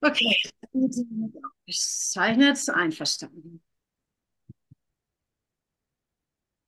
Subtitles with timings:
[0.00, 0.36] Okay,
[1.66, 3.62] gezeichnet, einverstanden.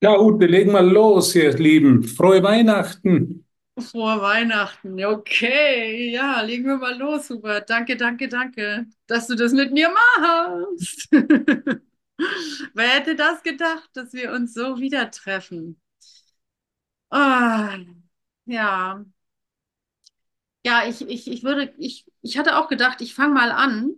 [0.02, 2.02] Ja, Ute, legen wir los, ihr Lieben.
[2.04, 3.44] Frohe Weihnachten.
[3.78, 5.02] Frohe Weihnachten.
[5.04, 7.68] Okay, ja, legen wir mal los, Hubert.
[7.70, 11.08] Danke, danke, danke, dass du das mit mir machst.
[12.74, 15.80] Wer hätte das gedacht, dass wir uns so wieder treffen?
[17.10, 17.78] Ah,
[18.46, 19.04] ja.
[20.64, 23.94] Ja, ich, ich, ich würde, ich, ich hatte auch gedacht, ich fange mal an.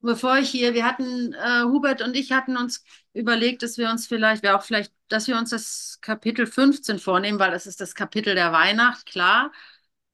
[0.00, 4.06] Bevor ich hier, wir hatten, äh, Hubert und ich hatten uns überlegt, dass wir uns
[4.06, 7.94] vielleicht, wäre auch vielleicht, dass wir uns das Kapitel 15 vornehmen, weil das ist das
[7.94, 9.50] Kapitel der Weihnacht, klar.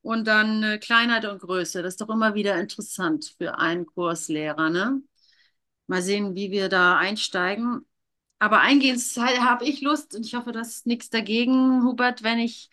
[0.02, 1.82] Und dann äh, Kleinheit und Größe.
[1.82, 5.02] Das ist doch immer wieder interessant für einen Kurslehrer, ne?
[5.88, 7.86] Mal sehen, wie wir da einsteigen.
[8.40, 12.70] Aber eingehend habe ich Lust und ich hoffe, das ist nichts dagegen, Hubert, wenn ich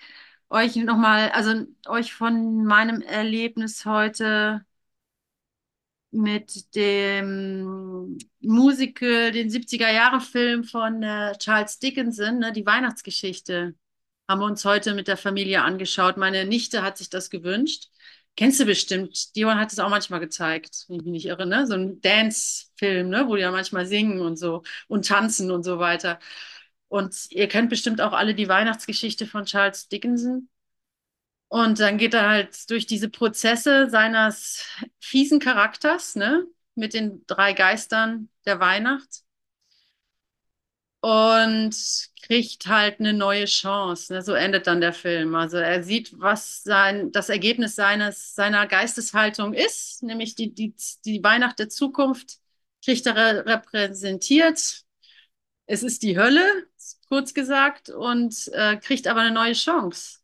[0.49, 4.65] euch nochmal, also euch von meinem Erlebnis heute
[6.11, 13.75] mit dem Musical, den 70er-Jahre-Film von äh, Charles Dickinson, ne, die Weihnachtsgeschichte,
[14.27, 16.17] haben wir uns heute mit der Familie angeschaut.
[16.17, 17.89] Meine Nichte hat sich das gewünscht.
[18.37, 19.35] Kennst du bestimmt.
[19.35, 21.65] Dion hat es auch manchmal gezeigt, wenn ich mich nicht irre, ne?
[21.65, 23.27] So ein Dance-Film, ne?
[23.27, 26.19] wo die ja manchmal singen und so und tanzen und so weiter.
[26.87, 30.49] Und ihr kennt bestimmt auch alle die Weihnachtsgeschichte von Charles Dickinson.
[31.49, 34.65] Und dann geht er halt durch diese Prozesse seines
[34.99, 39.23] fiesen Charakters, ne, mit den drei Geistern der Weihnacht
[41.01, 41.75] und
[42.27, 44.13] kriegt halt eine neue Chance.
[44.13, 44.21] Ne?
[44.21, 45.33] So endet dann der Film.
[45.35, 50.73] Also er sieht, was sein, das Ergebnis seines, seiner Geisteshaltung ist, nämlich die, die,
[51.05, 52.39] die Weihnacht der Zukunft,
[52.83, 54.83] kriegt er repräsentiert.
[55.67, 56.43] Es ist die Hölle,
[57.07, 60.19] kurz gesagt, und äh, kriegt aber eine neue Chance.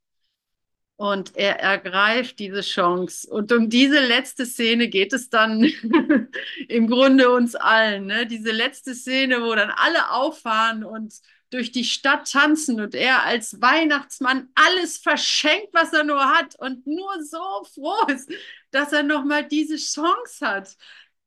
[0.95, 3.29] Und er ergreift diese Chance.
[3.29, 5.63] Und um diese letzte Szene geht es dann
[6.67, 8.07] im Grunde uns allen.
[8.07, 8.27] Ne?
[8.27, 11.13] Diese letzte Szene, wo dann alle auffahren und
[11.53, 16.85] durch die Stadt tanzen und er als Weihnachtsmann alles verschenkt, was er nur hat und
[16.87, 18.29] nur so froh ist,
[18.71, 20.77] dass er nochmal diese Chance hat.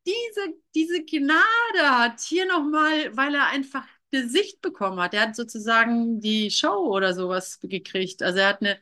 [0.06, 1.42] Diese, diese Gnade
[1.80, 5.14] hat hier nochmal, weil er einfach Gesicht bekommen hat.
[5.14, 8.22] Er hat sozusagen die Show oder sowas gekriegt.
[8.22, 8.78] Also er hat eine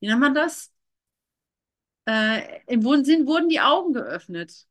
[0.00, 0.72] wie nennt man das?
[2.06, 4.66] Äh, im Sinn wurden die Augen geöffnet.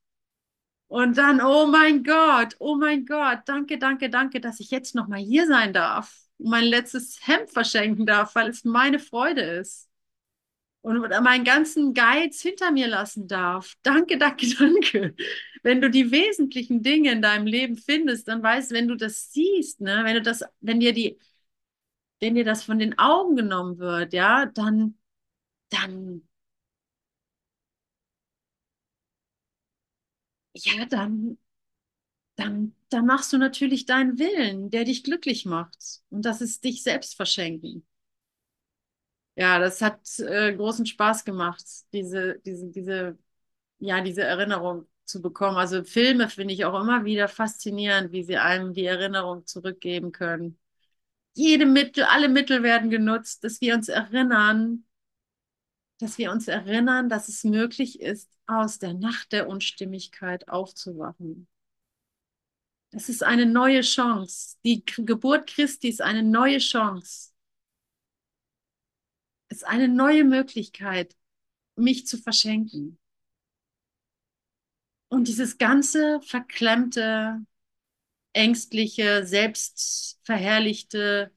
[0.89, 5.07] Und dann, oh mein Gott, oh mein Gott, danke, danke, danke, dass ich jetzt noch
[5.07, 9.87] mal hier sein darf und mein letztes Hemd verschenken darf, weil es meine Freude ist.
[10.81, 13.75] Und meinen ganzen Geiz hinter mir lassen darf.
[13.83, 15.15] Danke, danke, danke.
[15.61, 19.31] Wenn du die wesentlichen Dinge in deinem Leben findest, dann weißt du, wenn du das
[19.31, 21.19] siehst, ne, wenn du das, wenn dir die,
[22.19, 24.99] wenn dir das von den Augen genommen wird, ja, dann
[25.69, 26.27] dann,
[30.65, 31.37] ja, dann,
[32.35, 36.01] dann, dann machst du natürlich deinen Willen, der dich glücklich macht.
[36.09, 37.85] Und das ist dich selbst verschenken.
[39.35, 43.17] Ja, das hat äh, großen Spaß gemacht, diese, diese, diese,
[43.79, 45.57] ja, diese Erinnerung zu bekommen.
[45.57, 50.59] Also Filme finde ich auch immer wieder faszinierend, wie sie einem die Erinnerung zurückgeben können.
[51.35, 54.85] Jede Mittel, alle Mittel werden genutzt, dass wir uns erinnern,
[55.99, 61.47] dass wir uns erinnern, dass es möglich ist, aus der Nacht der Unstimmigkeit aufzuwachen.
[62.91, 64.57] Das ist eine neue Chance.
[64.65, 67.31] Die Geburt Christi ist eine neue Chance.
[69.49, 71.15] Es ist eine neue Möglichkeit,
[71.75, 72.99] mich zu verschenken.
[75.09, 77.45] Und dieses ganze verklemmte,
[78.33, 81.31] ängstliche, selbstverherrlichte,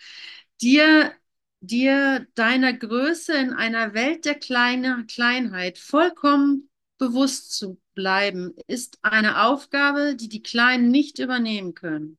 [0.61, 1.13] dir,
[1.61, 9.43] dir deiner Größe in einer Welt der Kleine, Kleinheit vollkommen bewusst zu bleiben, ist eine
[9.43, 12.17] Aufgabe, die die Kleinen nicht übernehmen können.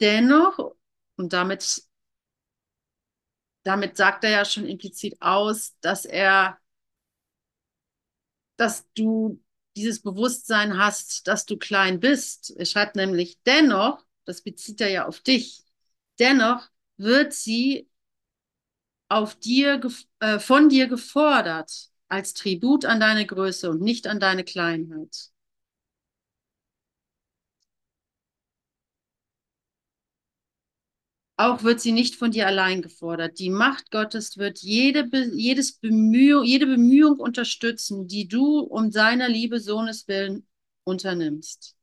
[0.00, 0.74] Dennoch,
[1.16, 1.82] und damit,
[3.64, 6.58] damit sagt er ja schon implizit aus, dass er,
[8.56, 9.42] dass du
[9.76, 12.54] dieses Bewusstsein hast, dass du klein bist.
[12.56, 15.64] Er schreibt nämlich, dennoch, das bezieht er ja auf dich,
[16.18, 16.68] dennoch
[16.98, 17.88] wird sie
[19.08, 19.80] auf dir,
[20.20, 25.30] äh, von dir gefordert als Tribut an deine Größe und nicht an deine Kleinheit.
[31.38, 33.38] Auch wird sie nicht von dir allein gefordert.
[33.38, 39.60] Die Macht Gottes wird jede, jedes Bemühung, jede Bemühung unterstützen, die du um seiner Liebe
[39.60, 40.46] Sohnes willen
[40.84, 41.75] unternimmst.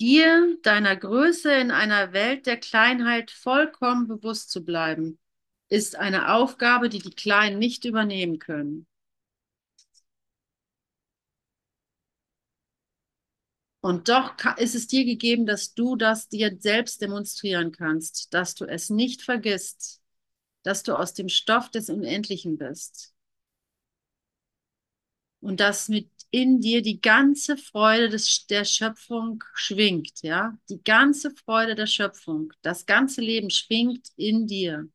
[0.00, 5.18] Dir deiner Größe in einer Welt der Kleinheit vollkommen bewusst zu bleiben,
[5.68, 8.86] ist eine Aufgabe, die die Kleinen nicht übernehmen können.
[13.82, 18.66] Und doch ist es dir gegeben, dass du das dir selbst demonstrieren kannst, dass du
[18.66, 20.02] es nicht vergisst,
[20.62, 23.14] dass du aus dem Stoff des Unendlichen bist.
[25.40, 30.56] Und dass mit in dir die ganze Freude des, der Schöpfung schwingt, ja?
[30.68, 34.88] Die ganze Freude der Schöpfung, das ganze Leben schwingt in dir.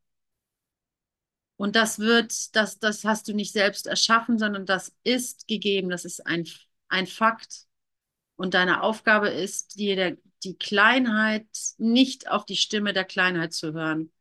[1.57, 6.05] Und das wird, das, das hast du nicht selbst erschaffen, sondern das ist gegeben, das
[6.05, 6.45] ist ein,
[6.89, 7.65] ein Fakt.
[8.35, 11.47] Und deine Aufgabe ist, dir der, die Kleinheit,
[11.77, 14.11] nicht auf die Stimme der Kleinheit zu hören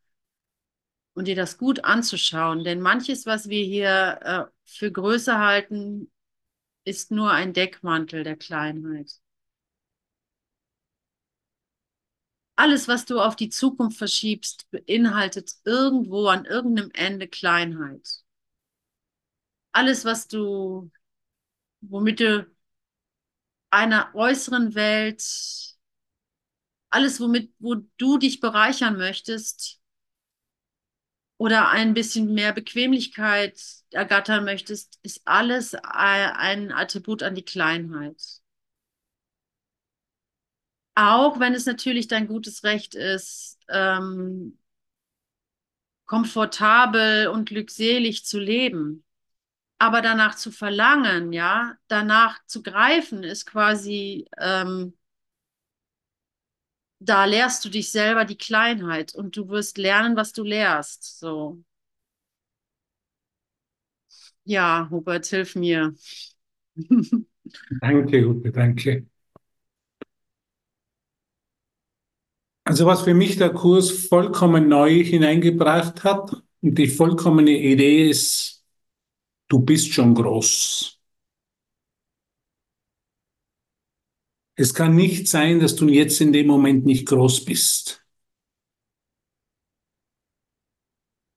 [1.14, 2.64] und dir das gut anzuschauen.
[2.64, 6.10] Denn manches, was wir hier äh, für Größe halten,
[6.84, 9.20] ist nur ein Deckmantel der Kleinheit.
[12.56, 18.24] Alles, was du auf die Zukunft verschiebst, beinhaltet irgendwo an irgendeinem Ende Kleinheit.
[19.72, 20.90] Alles, was du,
[21.82, 22.46] womit du
[23.70, 25.22] einer äußeren Welt,
[26.90, 29.80] alles, womit, wo du dich bereichern möchtest,
[31.36, 33.60] oder ein bisschen mehr Bequemlichkeit
[33.90, 38.22] ergattern möchtest, ist alles ein Attribut an die Kleinheit.
[40.94, 44.58] Auch wenn es natürlich dein gutes Recht ist, ähm,
[46.06, 49.04] komfortabel und glückselig zu leben.
[49.78, 54.94] Aber danach zu verlangen, ja, danach zu greifen, ist quasi ähm,
[57.04, 61.18] da lehrst du dich selber die Kleinheit und du wirst lernen, was du lehrst.
[61.18, 61.62] So.
[64.44, 65.94] Ja, Hubert, hilf mir.
[67.82, 69.06] danke, Hubert, danke.
[72.64, 78.64] Also was für mich der Kurs vollkommen neu hineingebracht hat und die vollkommene Idee ist,
[79.48, 80.93] du bist schon groß.
[84.56, 88.04] Es kann nicht sein, dass du jetzt in dem Moment nicht groß bist.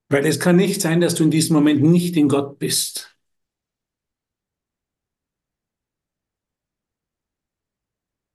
[0.09, 3.17] Weil es kann nicht sein, dass du in diesem Moment nicht in Gott bist.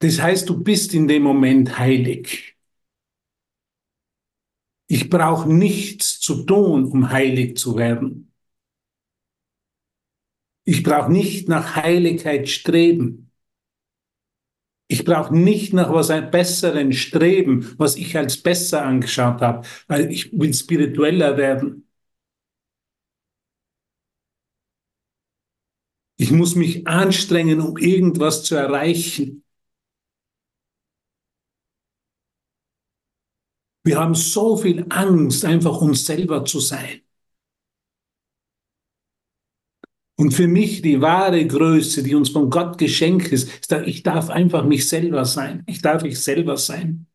[0.01, 2.57] Das heißt, du bist in dem Moment heilig.
[4.87, 8.33] Ich brauche nichts zu tun, um heilig zu werden.
[10.65, 13.32] Ich brauche nicht nach Heiligkeit streben.
[14.93, 20.11] Ich brauche nicht nach was einem Besseren streben, was ich als besser angeschaut habe, weil
[20.13, 21.89] ich will spiritueller werden.
[26.17, 29.45] Ich muss mich anstrengen, um irgendwas zu erreichen.
[33.85, 37.03] Wir haben so viel Angst, einfach uns selber zu sein.
[40.23, 44.31] Und für mich die wahre Größe, die uns von Gott geschenkt ist, ist, ich darf
[44.31, 45.65] einfach mich selber sein.
[45.67, 47.09] Ich darf ich selber sein.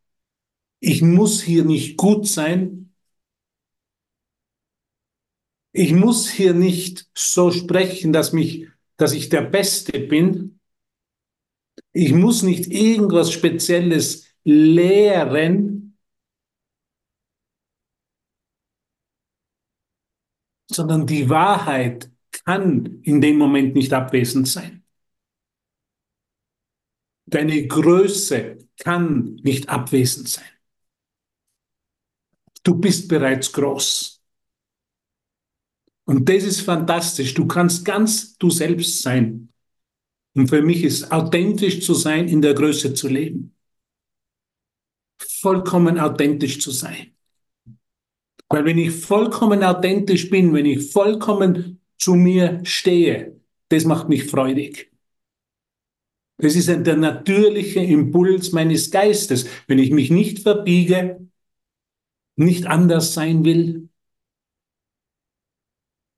[0.82, 2.94] Ich muss hier nicht gut sein.
[5.72, 10.60] Ich muss hier nicht so sprechen, dass mich, dass ich der Beste bin.
[11.94, 15.98] Ich muss nicht irgendwas Spezielles lehren,
[20.70, 22.12] sondern die Wahrheit
[22.48, 24.86] kann in dem Moment nicht abwesend sein.
[27.26, 30.46] Deine Größe kann nicht abwesend sein.
[32.64, 34.24] Du bist bereits groß.
[36.06, 37.34] Und das ist fantastisch.
[37.34, 39.50] Du kannst ganz du selbst sein.
[40.34, 43.58] Und für mich ist authentisch zu sein, in der Größe zu leben.
[45.20, 47.14] Vollkommen authentisch zu sein.
[48.48, 53.40] Weil wenn ich vollkommen authentisch bin, wenn ich vollkommen zu mir stehe,
[53.70, 54.92] das macht mich freudig.
[56.38, 59.48] Das ist der natürliche Impuls meines Geistes.
[59.68, 61.28] Wenn ich mich nicht verbiege,
[62.36, 63.90] nicht anders sein will,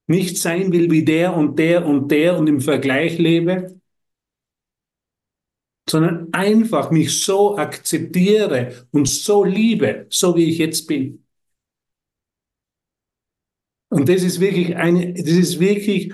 [0.07, 3.79] nicht sein will wie der und der und der und im Vergleich lebe,
[5.89, 11.25] sondern einfach mich so akzeptiere und so liebe, so wie ich jetzt bin.
[13.89, 16.13] Und das ist wirklich eine, das ist wirklich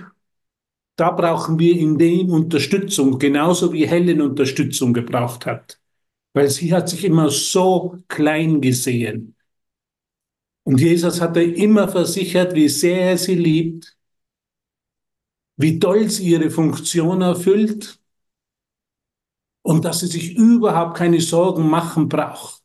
[0.96, 5.80] da brauchen wir in dem Unterstützung, genauso wie Helen Unterstützung gebraucht hat.
[6.34, 9.36] Weil sie hat sich immer so klein gesehen.
[10.64, 13.96] Und Jesus hatte immer versichert, wie sehr er sie liebt,
[15.58, 18.00] wie toll sie ihre Funktion erfüllt
[19.62, 22.65] und dass sie sich überhaupt keine Sorgen machen braucht.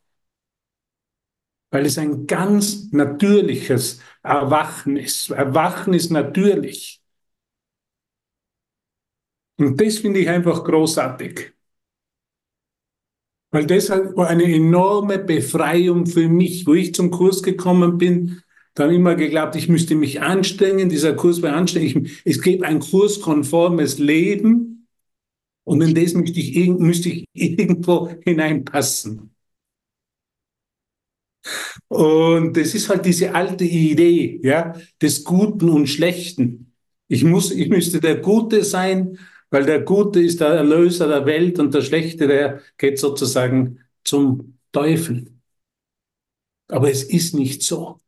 [1.70, 5.30] Weil es ein ganz natürliches Erwachen ist.
[5.30, 7.00] Erwachen ist natürlich.
[9.58, 11.52] Und das finde ich einfach großartig.
[13.52, 18.42] Weil das war eine enorme Befreiung für mich, wo ich zum Kurs gekommen bin.
[18.74, 20.88] Dann immer geglaubt, ich müsste mich anstrengen.
[20.88, 22.10] Dieser Kurs war anstrengend.
[22.24, 24.86] Es gibt ein kurskonformes Leben.
[25.64, 29.34] Und in das müsste ich, müsste ich irgendwo hineinpassen.
[31.88, 36.72] Und das ist halt diese alte Idee, ja, des Guten und Schlechten.
[37.08, 39.18] Ich muss, ich müsste der Gute sein
[39.50, 44.58] weil der Gute ist der Erlöser der Welt und der Schlechte, der geht sozusagen zum
[44.72, 45.32] Teufel.
[46.68, 48.00] Aber es ist nicht so.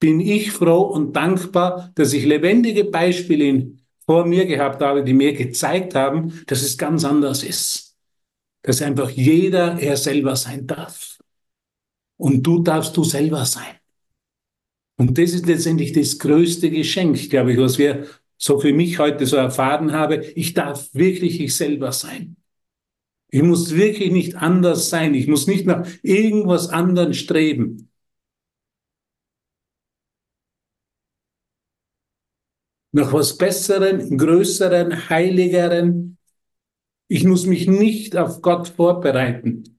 [0.00, 3.72] Bin ich froh und dankbar, dass ich lebendige Beispiele
[4.06, 7.96] vor mir gehabt habe, die mir gezeigt haben, dass es ganz anders ist.
[8.62, 11.17] Dass einfach jeder er selber sein darf.
[12.18, 13.76] Und du darfst du selber sein.
[14.96, 18.06] Und das ist letztendlich das größte Geschenk, glaube ich, was wir
[18.36, 22.36] so für mich heute so erfahren habe, ich darf wirklich ich selber sein.
[23.30, 25.14] Ich muss wirklich nicht anders sein.
[25.14, 27.90] Ich muss nicht nach irgendwas anderem streben.
[32.92, 36.16] Nach was Besseren, Größeren, Heiligeren.
[37.08, 39.77] Ich muss mich nicht auf Gott vorbereiten.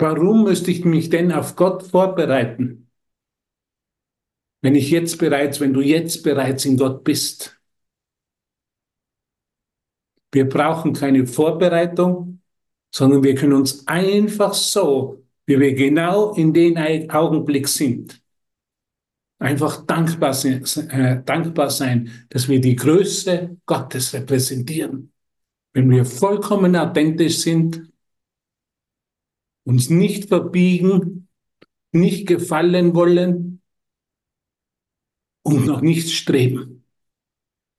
[0.00, 2.88] Warum müsste ich mich denn auf Gott vorbereiten?
[4.62, 7.60] Wenn ich jetzt bereits, wenn du jetzt bereits in Gott bist.
[10.32, 12.40] Wir brauchen keine Vorbereitung,
[12.94, 18.22] sondern wir können uns einfach so, wie wir genau in den Augenblick sind,
[19.38, 25.12] einfach dankbar äh, dankbar sein, dass wir die Größe Gottes repräsentieren.
[25.74, 27.90] Wenn wir vollkommen authentisch sind,
[29.70, 31.28] uns nicht verbiegen,
[31.92, 33.62] nicht gefallen wollen,
[35.42, 36.84] und noch nichts streben.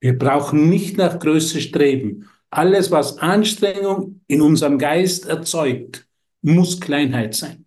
[0.00, 2.28] Wir brauchen nicht nach Größe streben.
[2.50, 6.08] Alles, was Anstrengung in unserem Geist erzeugt,
[6.42, 7.66] muss Kleinheit sein.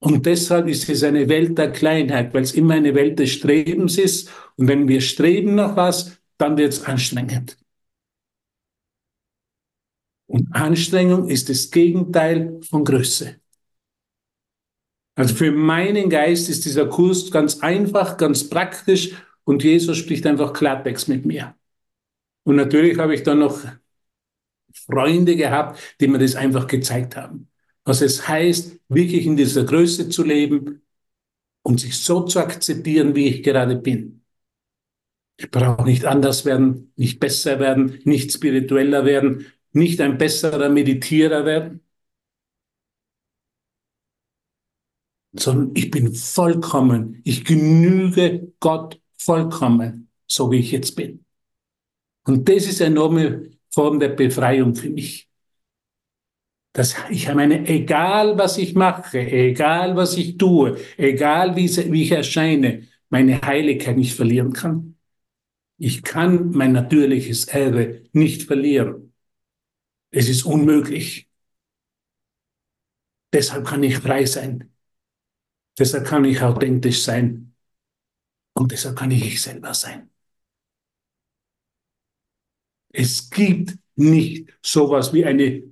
[0.00, 3.98] Und deshalb ist es eine Welt der Kleinheit, weil es immer eine Welt des Strebens
[3.98, 4.30] ist.
[4.56, 7.56] Und wenn wir streben nach was, dann wird es anstrengend.
[10.28, 13.36] Und Anstrengung ist das Gegenteil von Größe.
[15.16, 20.52] Also für meinen Geist ist dieser Kurs ganz einfach, ganz praktisch und Jesus spricht einfach
[20.52, 21.56] Klartext mit mir.
[22.44, 23.64] Und natürlich habe ich dann noch
[24.72, 27.48] Freunde gehabt, die mir das einfach gezeigt haben.
[27.84, 30.82] Was es heißt, wirklich in dieser Größe zu leben
[31.62, 34.22] und sich so zu akzeptieren, wie ich gerade bin.
[35.36, 41.44] Ich brauche nicht anders werden, nicht besser werden, nicht spiritueller werden, nicht ein besserer Meditierer
[41.44, 41.82] werden.
[45.32, 51.24] sondern ich bin vollkommen, ich genüge Gott vollkommen, so wie ich jetzt bin.
[52.24, 55.28] Und das ist eine enorme Form der Befreiung für mich.
[56.72, 62.12] Dass ich meine, egal was ich mache, egal was ich tue, egal wie, wie ich
[62.12, 64.96] erscheine, meine Heiligkeit nicht verlieren kann.
[65.78, 69.07] Ich kann mein natürliches Erbe nicht verlieren.
[70.10, 71.28] Es ist unmöglich.
[73.32, 74.70] Deshalb kann ich frei sein.
[75.78, 77.54] Deshalb kann ich authentisch sein
[78.54, 80.10] und deshalb kann ich ich selber sein.
[82.92, 85.62] Es gibt nicht sowas wie eine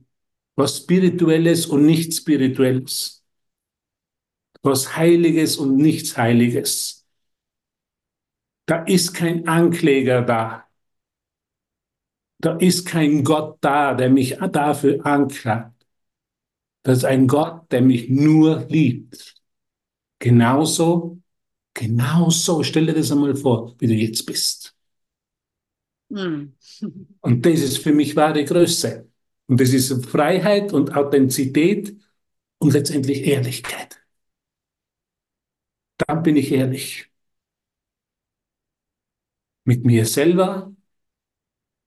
[0.57, 3.23] was spirituelles und nichts spirituelles,
[4.63, 7.07] was heiliges und nichts heiliges.
[8.67, 10.66] Da ist kein Ankläger da.
[12.39, 15.73] Da ist kein Gott da, der mich dafür anklagt.
[16.83, 19.35] Das ist ein Gott, der mich nur liebt.
[20.19, 21.19] Genauso
[21.77, 24.75] Genau so, stell dir das einmal vor, wie du jetzt bist.
[26.11, 26.55] Hm.
[27.21, 29.07] Und das ist für mich wahre Größe.
[29.47, 31.95] Und das ist Freiheit und Authentizität
[32.59, 34.01] und letztendlich Ehrlichkeit.
[35.99, 37.11] Dann bin ich ehrlich.
[39.65, 40.75] Mit mir selber,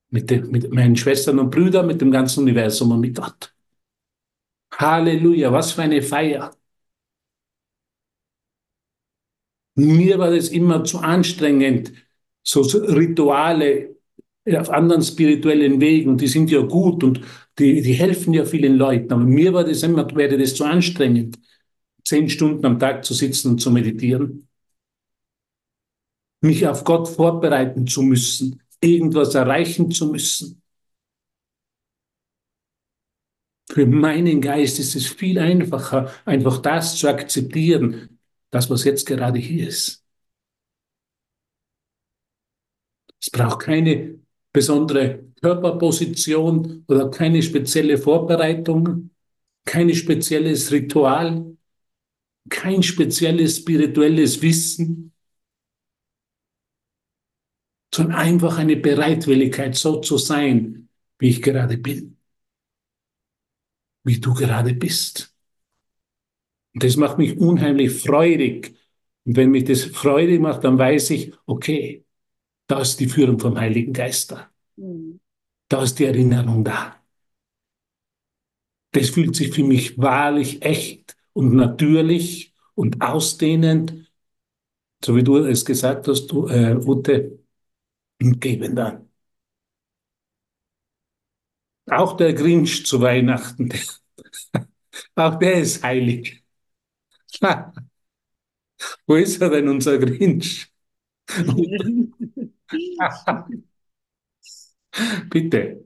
[0.09, 3.53] mit, den, mit meinen Schwestern und Brüdern, mit dem ganzen Universum und mit Gott.
[4.73, 6.51] Halleluja, was für eine Feier.
[9.75, 11.93] Mir war das immer zu anstrengend,
[12.43, 13.95] so Rituale
[14.57, 17.21] auf anderen spirituellen Wegen, die sind ja gut und
[17.59, 19.13] die, die helfen ja vielen Leuten.
[19.13, 21.39] Aber mir war das immer, wäre das zu anstrengend,
[22.03, 24.47] zehn Stunden am Tag zu sitzen und zu meditieren.
[26.41, 30.61] Mich auf Gott vorbereiten zu müssen, irgendwas erreichen zu müssen.
[33.71, 38.19] Für meinen Geist ist es viel einfacher, einfach das zu akzeptieren,
[38.51, 40.03] das, was jetzt gerade hier ist.
[43.21, 44.19] Es braucht keine
[44.53, 49.11] besondere Körperposition oder keine spezielle Vorbereitung,
[49.65, 51.55] kein spezielles Ritual,
[52.49, 55.13] kein spezielles spirituelles Wissen,
[57.93, 62.17] sondern einfach eine Bereitwilligkeit, so zu sein, wie ich gerade bin,
[64.03, 65.35] wie du gerade bist.
[66.73, 68.75] Und das macht mich unheimlich freudig.
[69.25, 72.05] Und wenn mich das freudig macht, dann weiß ich, okay,
[72.67, 74.49] da ist die Führung vom Heiligen Geist da.
[74.75, 75.19] Mhm.
[75.67, 76.95] Da ist die Erinnerung da.
[78.91, 84.11] Das fühlt sich für mich wahrlich echt und natürlich und ausdehnend,
[85.03, 87.38] so wie du es gesagt hast, du, äh, Ute,
[88.21, 89.09] und geben dann.
[91.91, 93.69] Auch der Grinch zu Weihnachten,
[95.15, 96.43] auch der ist heilig.
[99.07, 100.71] Wo ist er denn, unser Grinch?
[105.29, 105.85] Bitte.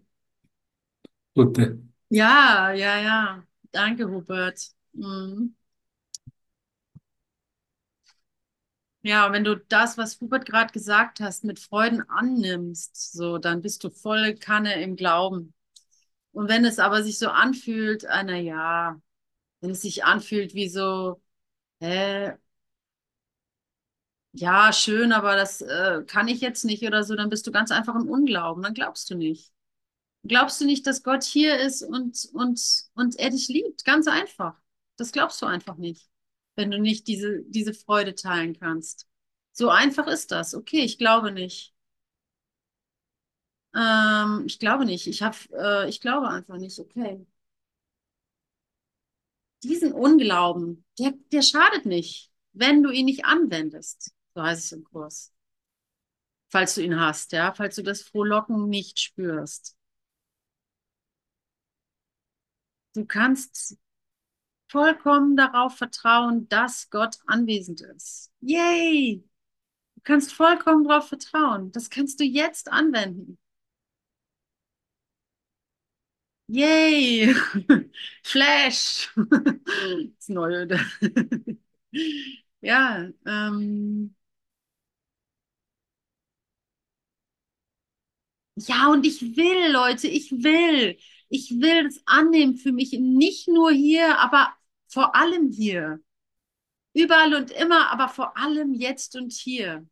[1.36, 1.80] Gute.
[2.10, 3.44] Ja, ja, ja.
[3.72, 4.72] Danke, Hubert.
[4.94, 5.56] Mhm.
[9.06, 13.84] Ja, wenn du das, was Hubert gerade gesagt hast, mit Freuden annimmst, so, dann bist
[13.84, 15.54] du voll Kanne im Glauben.
[16.34, 19.02] Und wenn es aber sich so anfühlt, äh, na ja,
[19.62, 21.22] wenn es sich anfühlt wie so,
[21.82, 22.34] äh,
[24.32, 27.72] ja, schön, aber das äh, kann ich jetzt nicht oder so, dann bist du ganz
[27.72, 29.52] einfach im Unglauben, dann glaubst du nicht.
[30.26, 32.62] Glaubst du nicht, dass Gott hier ist und, und,
[32.96, 33.86] und er dich liebt?
[33.86, 34.56] Ganz einfach.
[34.98, 36.10] Das glaubst du einfach nicht,
[36.56, 39.08] wenn du nicht diese, diese Freude teilen kannst.
[39.54, 40.56] So einfach ist das.
[40.56, 41.74] Okay, ich glaube nicht.
[43.76, 45.08] Ähm, ich glaube nicht.
[45.08, 46.80] Ich hab, äh, ich glaube einfach nicht.
[46.80, 47.26] Okay.
[49.64, 54.12] Diesen Unglauben, der, der schadet nicht, wenn du ihn nicht anwendest.
[54.36, 55.34] So heißt es im Kurs.
[56.50, 59.76] Falls du ihn hast, ja, falls du das Frohlocken nicht spürst.
[62.96, 63.78] Du kannst
[64.74, 68.32] vollkommen darauf vertrauen, dass Gott anwesend ist.
[68.42, 69.24] Yay!
[69.96, 71.72] Du kannst vollkommen darauf vertrauen.
[71.72, 73.38] Das kannst du jetzt anwenden.
[76.50, 77.34] Yay!
[78.24, 79.10] Flash!
[80.18, 80.68] Das Neue.
[82.62, 84.16] ja, ähm,
[88.56, 90.98] Ja, und ich will, Leute, ich will.
[91.30, 94.54] Ich will das annehmen für mich, nicht nur hier, aber
[94.94, 96.00] vor allem hier.
[96.94, 99.88] Überall und immer, aber vor allem jetzt und hier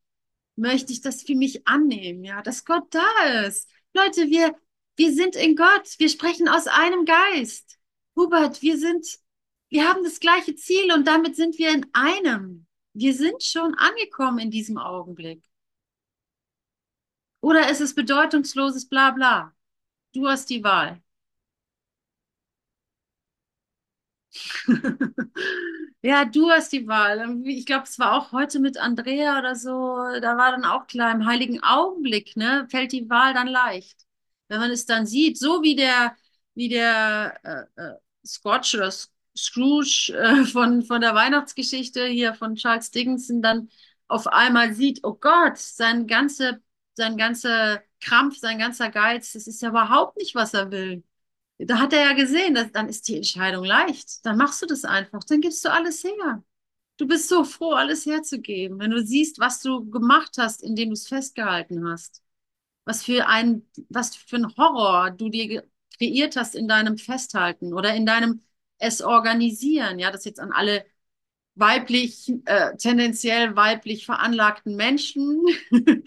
[0.55, 3.69] möchte ich das für mich annehmen, ja, dass Gott da ist.
[3.93, 4.55] Leute, wir,
[4.95, 5.95] wir sind in Gott.
[5.97, 7.79] Wir sprechen aus einem Geist.
[8.15, 9.19] Hubert, wir sind,
[9.69, 12.67] wir haben das gleiche Ziel und damit sind wir in einem.
[12.93, 15.43] Wir sind schon angekommen in diesem Augenblick.
[17.41, 19.55] Oder ist es bedeutungsloses Blabla?
[20.13, 21.00] Du hast die Wahl.
[26.01, 27.41] ja, du hast die Wahl.
[27.45, 29.69] Ich glaube, es war auch heute mit Andrea oder so.
[30.21, 34.05] Da war dann auch klar, im heiligen Augenblick ne, fällt die Wahl dann leicht.
[34.47, 36.15] Wenn man es dann sieht, so wie der,
[36.55, 37.93] wie der äh, äh,
[38.25, 38.91] Scotch oder
[39.37, 43.69] Scrooge äh, von, von der Weihnachtsgeschichte hier von Charles Dickinson dann
[44.07, 46.61] auf einmal sieht, oh Gott, sein ganze
[46.95, 51.03] sein ganzer Krampf, sein ganzer Geiz, das ist ja überhaupt nicht, was er will.
[51.65, 54.25] Da hat er ja gesehen, dass, dann ist die Entscheidung leicht.
[54.25, 56.43] Dann machst du das einfach, dann gibst du alles her.
[56.97, 60.93] Du bist so froh, alles herzugeben, wenn du siehst, was du gemacht hast, indem du
[60.93, 62.23] es festgehalten hast.
[62.85, 65.63] Was für ein, was für ein Horror du dir
[65.97, 68.41] kreiert hast in deinem Festhalten oder in deinem
[68.79, 69.99] es organisieren.
[69.99, 70.85] Ja, das jetzt an alle
[71.55, 75.43] weiblich, äh, tendenziell weiblich veranlagten Menschen.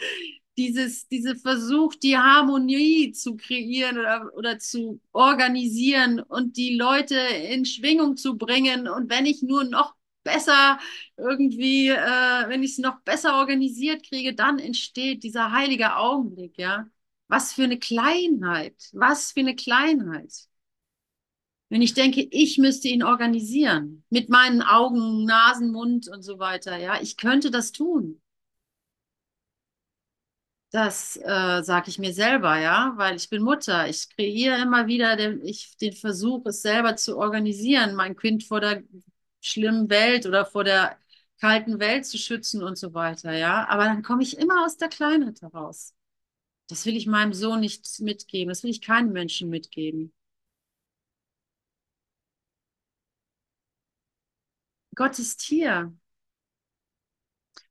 [0.57, 7.65] Dieses, diese Versuch, die Harmonie zu kreieren oder, oder zu organisieren und die Leute in
[7.65, 8.87] Schwingung zu bringen.
[8.89, 10.79] Und wenn ich nur noch besser
[11.17, 16.87] irgendwie, äh, wenn ich es noch besser organisiert kriege, dann entsteht dieser heilige Augenblick, ja.
[17.29, 20.33] Was für eine Kleinheit, was für eine Kleinheit.
[21.69, 26.77] Wenn ich denke, ich müsste ihn organisieren mit meinen Augen, Nasen, Mund und so weiter,
[26.77, 28.21] ja, ich könnte das tun.
[30.75, 33.89] Das äh, sage ich mir selber, ja, weil ich bin Mutter.
[33.89, 38.61] Ich kreiere immer wieder den, ich, den Versuch, es selber zu organisieren, mein Kind vor
[38.61, 38.83] der
[39.41, 40.99] schlimmen Welt oder vor der
[41.41, 43.69] kalten Welt zu schützen und so weiter, ja.
[43.69, 45.95] Aber dann komme ich immer aus der Kleinheit heraus.
[46.69, 48.51] Das will ich meinem Sohn nicht mitgeben.
[48.51, 50.13] Das will ich keinem Menschen mitgeben.
[54.95, 55.93] Gott ist hier.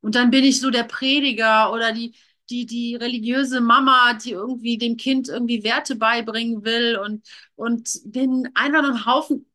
[0.01, 2.13] Und dann bin ich so der Prediger oder die,
[2.53, 8.49] die, die religiöse Mama, die irgendwie dem Kind irgendwie Werte beibringen will und, und bin
[8.55, 9.45] einfach nur ein Haufen,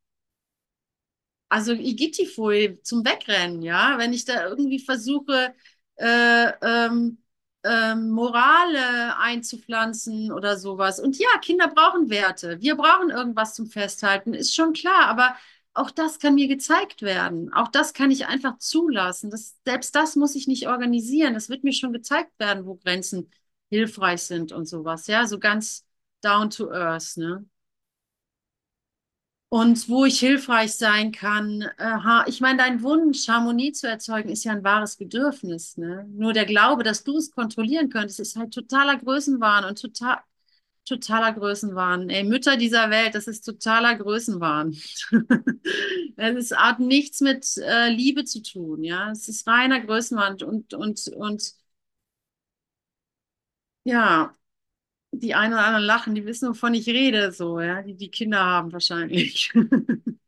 [1.48, 5.54] also Igittifui zum Wegrennen, ja, wenn ich da irgendwie versuche,
[5.96, 7.18] äh, ähm,
[7.64, 11.00] ähm, Morale einzupflanzen oder sowas.
[11.00, 12.60] Und ja, Kinder brauchen Werte.
[12.60, 15.06] Wir brauchen irgendwas zum Festhalten, ist schon klar.
[15.08, 15.34] Aber
[15.78, 17.52] auch das kann mir gezeigt werden.
[17.52, 19.30] Auch das kann ich einfach zulassen.
[19.30, 21.34] Das, selbst das muss ich nicht organisieren.
[21.34, 23.30] Das wird mir schon gezeigt werden, wo Grenzen
[23.70, 25.06] hilfreich sind und sowas.
[25.06, 25.86] Ja, so ganz
[26.22, 27.46] down to earth, ne?
[29.50, 31.62] Und wo ich hilfreich sein kann.
[31.78, 35.78] Äh, ich meine, dein Wunsch, Harmonie zu erzeugen, ist ja ein wahres Bedürfnis.
[35.78, 36.06] Ne?
[36.10, 40.18] Nur der Glaube, dass du es kontrollieren könntest, ist halt totaler Größenwahn und total,
[40.88, 42.10] totaler Größenwahn.
[42.10, 44.76] Ey, Mütter dieser Welt, das ist totaler Größenwahn.
[46.20, 49.10] Es hat nichts mit äh, Liebe zu tun, ja.
[49.12, 51.54] Es ist reiner Größenwahn und, und, und
[53.84, 54.32] ja,
[55.12, 58.40] die einen oder anderen lachen, die wissen, wovon ich rede, so, ja, die die Kinder
[58.44, 59.52] haben wahrscheinlich.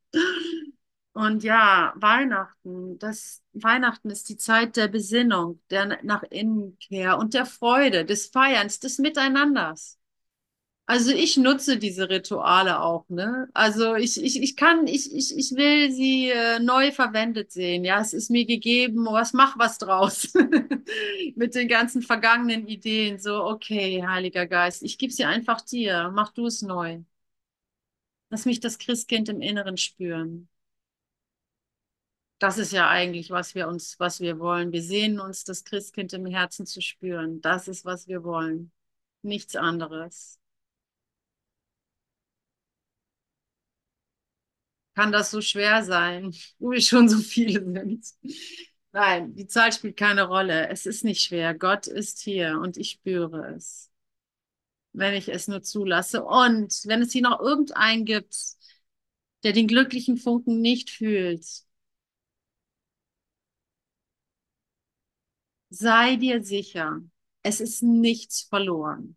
[1.12, 7.46] Und ja, Weihnachten, das Weihnachten ist die Zeit der Besinnung, der nach Innenkehr und der
[7.46, 9.99] Freude, des Feierns, des Miteinanders.
[10.90, 13.48] Also ich nutze diese Rituale auch, ne?
[13.54, 17.84] Also ich, ich, ich kann, ich, ich, ich will sie äh, neu verwendet sehen.
[17.84, 20.32] Ja, es ist mir gegeben, was mach was draus
[21.36, 23.20] mit den ganzen vergangenen Ideen.
[23.20, 26.10] So, okay, Heiliger Geist, ich gebe sie einfach dir.
[26.12, 27.02] Mach du es neu.
[28.30, 30.48] Lass mich das Christkind im Inneren spüren.
[32.40, 34.72] Das ist ja eigentlich, was wir uns, was wir wollen.
[34.72, 37.40] Wir sehen uns, das Christkind im Herzen zu spüren.
[37.42, 38.72] Das ist, was wir wollen.
[39.22, 40.39] Nichts anderes.
[44.94, 48.06] Kann das so schwer sein, wo wir schon so viele sind.
[48.92, 50.68] Nein, die Zahl spielt keine Rolle.
[50.68, 51.54] Es ist nicht schwer.
[51.54, 53.90] Gott ist hier und ich spüre es,
[54.92, 56.24] wenn ich es nur zulasse.
[56.24, 58.36] Und wenn es hier noch irgendeinen gibt,
[59.44, 61.46] der den glücklichen Funken nicht fühlt,
[65.70, 67.02] sei dir sicher,
[67.42, 69.16] es ist nichts verloren.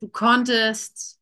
[0.00, 1.15] Du konntest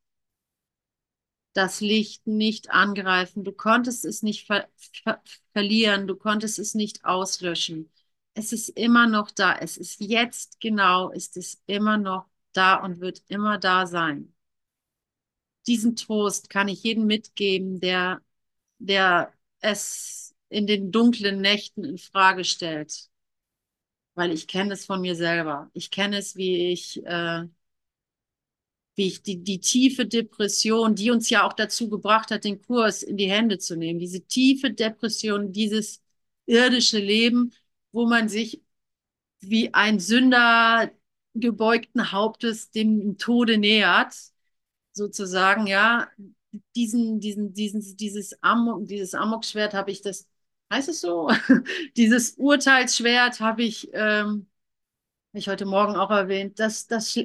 [1.54, 3.44] das Licht nicht angreifen.
[3.44, 4.68] Du konntest es nicht ver
[5.04, 6.06] ver verlieren.
[6.06, 7.90] Du konntest es nicht auslöschen.
[8.34, 9.56] Es ist immer noch da.
[9.56, 14.34] Es ist jetzt genau, ist es immer noch da und wird immer da sein.
[15.66, 18.20] Diesen Trost kann ich jedem mitgeben, der,
[18.78, 23.10] der es in den dunklen Nächten in Frage stellt.
[24.14, 25.70] Weil ich kenne es von mir selber.
[25.72, 27.44] Ich kenne es, wie ich äh,
[28.96, 33.02] wie ich die, die tiefe Depression, die uns ja auch dazu gebracht hat, den Kurs
[33.02, 36.00] in die Hände zu nehmen, diese tiefe Depression, dieses
[36.46, 37.52] irdische Leben,
[37.92, 38.62] wo man sich
[39.40, 40.90] wie ein Sünder
[41.34, 44.14] gebeugten Hauptes dem Tode nähert,
[44.92, 46.08] sozusagen, ja,
[46.76, 50.28] diesen, diesen, diesen, dieses Amok, dieses Amokschwert habe ich das,
[50.72, 51.30] heißt es so?
[51.96, 54.46] dieses Urteilsschwert habe ich, ähm,
[55.32, 57.18] ich heute Morgen auch erwähnt, das, das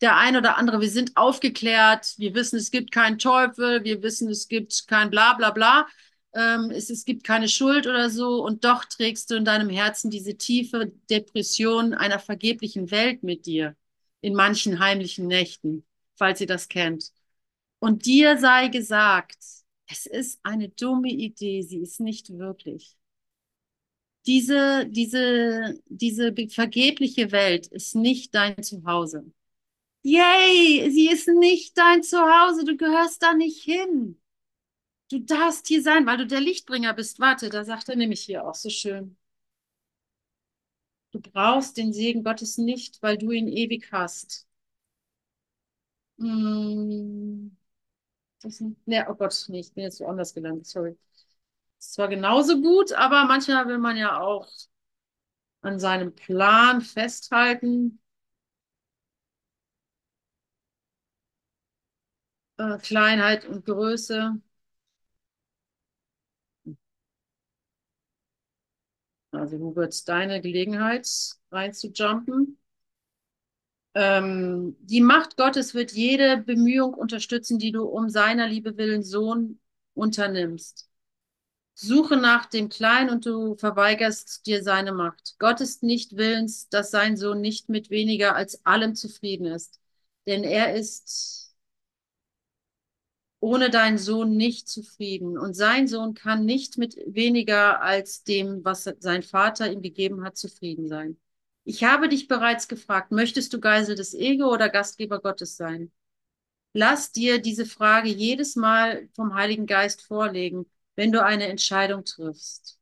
[0.00, 4.30] der ein oder andere, wir sind aufgeklärt, wir wissen, es gibt keinen Teufel, wir wissen,
[4.30, 5.86] es gibt kein bla bla bla,
[6.34, 10.10] ähm, es, es gibt keine Schuld oder so und doch trägst du in deinem Herzen
[10.10, 13.76] diese tiefe Depression einer vergeblichen Welt mit dir
[14.20, 15.84] in manchen heimlichen Nächten,
[16.16, 17.12] falls ihr das kennt.
[17.80, 19.36] Und dir sei gesagt,
[19.86, 22.96] es ist eine dumme Idee, sie ist nicht wirklich.
[24.26, 29.32] Diese, diese, diese vergebliche Welt ist nicht dein Zuhause.
[30.10, 34.20] Yay, sie ist nicht dein Zuhause, du gehörst da nicht hin.
[35.10, 37.20] Du darfst hier sein, weil du der Lichtbringer bist.
[37.20, 39.16] Warte, da sagt er nämlich hier auch so schön.
[41.10, 44.46] Du brauchst den Segen Gottes nicht, weil du ihn ewig hast.
[46.18, 47.56] Hm.
[48.42, 50.96] Das, ne, oh Gott, nee, ich bin jetzt woanders gelandet, sorry.
[51.78, 54.48] Ist zwar genauso gut, aber manchmal will man ja auch
[55.62, 58.00] an seinem Plan festhalten.
[62.58, 64.40] Äh, Kleinheit und Größe.
[69.32, 71.08] Also wo wird deine Gelegenheit
[71.50, 72.58] reinzujumpen?
[73.94, 79.60] Ähm, die Macht Gottes wird jede Bemühung unterstützen, die du um seiner Liebe willen Sohn
[79.94, 80.88] unternimmst.
[81.74, 85.36] Suche nach dem Kleinen und du verweigerst dir seine Macht.
[85.38, 89.80] Gott ist nicht willens, dass sein Sohn nicht mit weniger als allem zufrieden ist.
[90.26, 91.47] Denn er ist
[93.40, 95.38] ohne deinen Sohn nicht zufrieden.
[95.38, 100.36] Und sein Sohn kann nicht mit weniger als dem, was sein Vater ihm gegeben hat,
[100.36, 101.18] zufrieden sein.
[101.64, 105.92] Ich habe dich bereits gefragt, möchtest du Geisel des Ego oder Gastgeber Gottes sein?
[106.72, 112.78] Lass dir diese Frage jedes Mal vom Heiligen Geist vorlegen, wenn du eine Entscheidung triffst.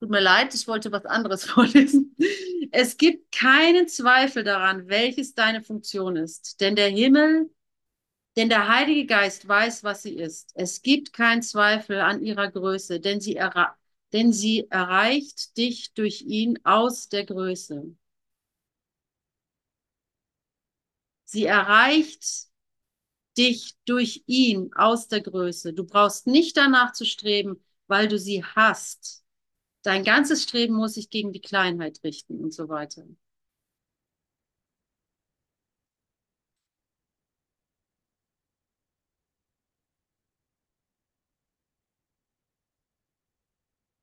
[0.00, 2.14] Tut mir leid, ich wollte was anderes vorlesen.
[2.76, 7.48] Es gibt keinen Zweifel daran, welches deine Funktion ist, denn der Himmel,
[8.36, 10.52] denn der Heilige Geist weiß, was sie ist.
[10.54, 13.76] Es gibt keinen Zweifel an ihrer Größe, denn sie, erra
[14.12, 17.96] denn sie erreicht dich durch ihn aus der Größe.
[21.24, 22.48] Sie erreicht
[23.38, 25.72] dich durch ihn aus der Größe.
[25.74, 29.23] Du brauchst nicht danach zu streben, weil du sie hast.
[29.84, 33.04] Dein ganzes Streben muss sich gegen die Kleinheit richten und so weiter.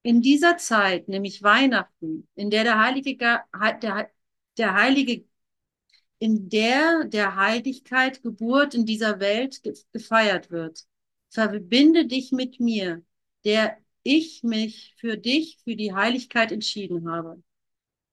[0.03, 4.09] In dieser Zeit, nämlich Weihnachten, in der der Heilige, der,
[4.57, 5.25] der Heilige
[6.19, 10.85] in der der Heiligkeit Geburt in dieser Welt gefeiert wird.
[11.29, 13.03] Verbinde dich mit mir,
[13.43, 17.41] der ich mich für dich, für die Heiligkeit entschieden habe.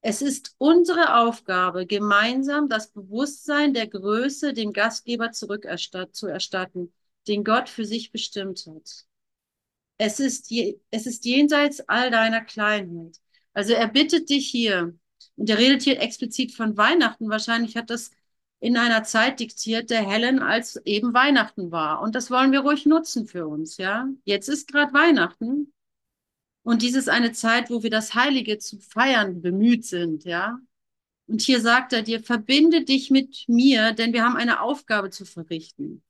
[0.00, 6.92] Es ist unsere Aufgabe, gemeinsam das Bewusstsein der Größe dem Gastgeber zurückerstatt, zu erstatten,
[7.26, 9.06] den Gott für sich bestimmt hat.
[9.98, 13.18] Es ist, je, es ist jenseits all deiner Kleinheit.
[13.52, 14.96] Also er bittet dich hier,
[15.36, 17.28] und er redet hier explizit von Weihnachten.
[17.28, 18.12] Wahrscheinlich hat das
[18.60, 22.00] in einer Zeit diktiert, der Helen als eben Weihnachten war.
[22.00, 24.08] Und das wollen wir ruhig nutzen für uns, ja.
[24.24, 25.72] Jetzt ist gerade Weihnachten.
[26.68, 30.60] Und dies ist eine Zeit, wo wir das Heilige zu feiern bemüht sind, ja.
[31.26, 35.24] Und hier sagt er dir, verbinde dich mit mir, denn wir haben eine Aufgabe zu
[35.24, 36.02] verrichten.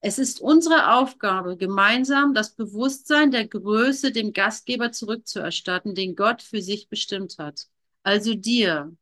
[0.00, 6.62] Es ist unsere Aufgabe, gemeinsam das Bewusstsein der Größe dem Gastgeber zurückzuerstatten, den Gott für
[6.62, 7.66] sich bestimmt hat.
[8.02, 8.96] Also dir.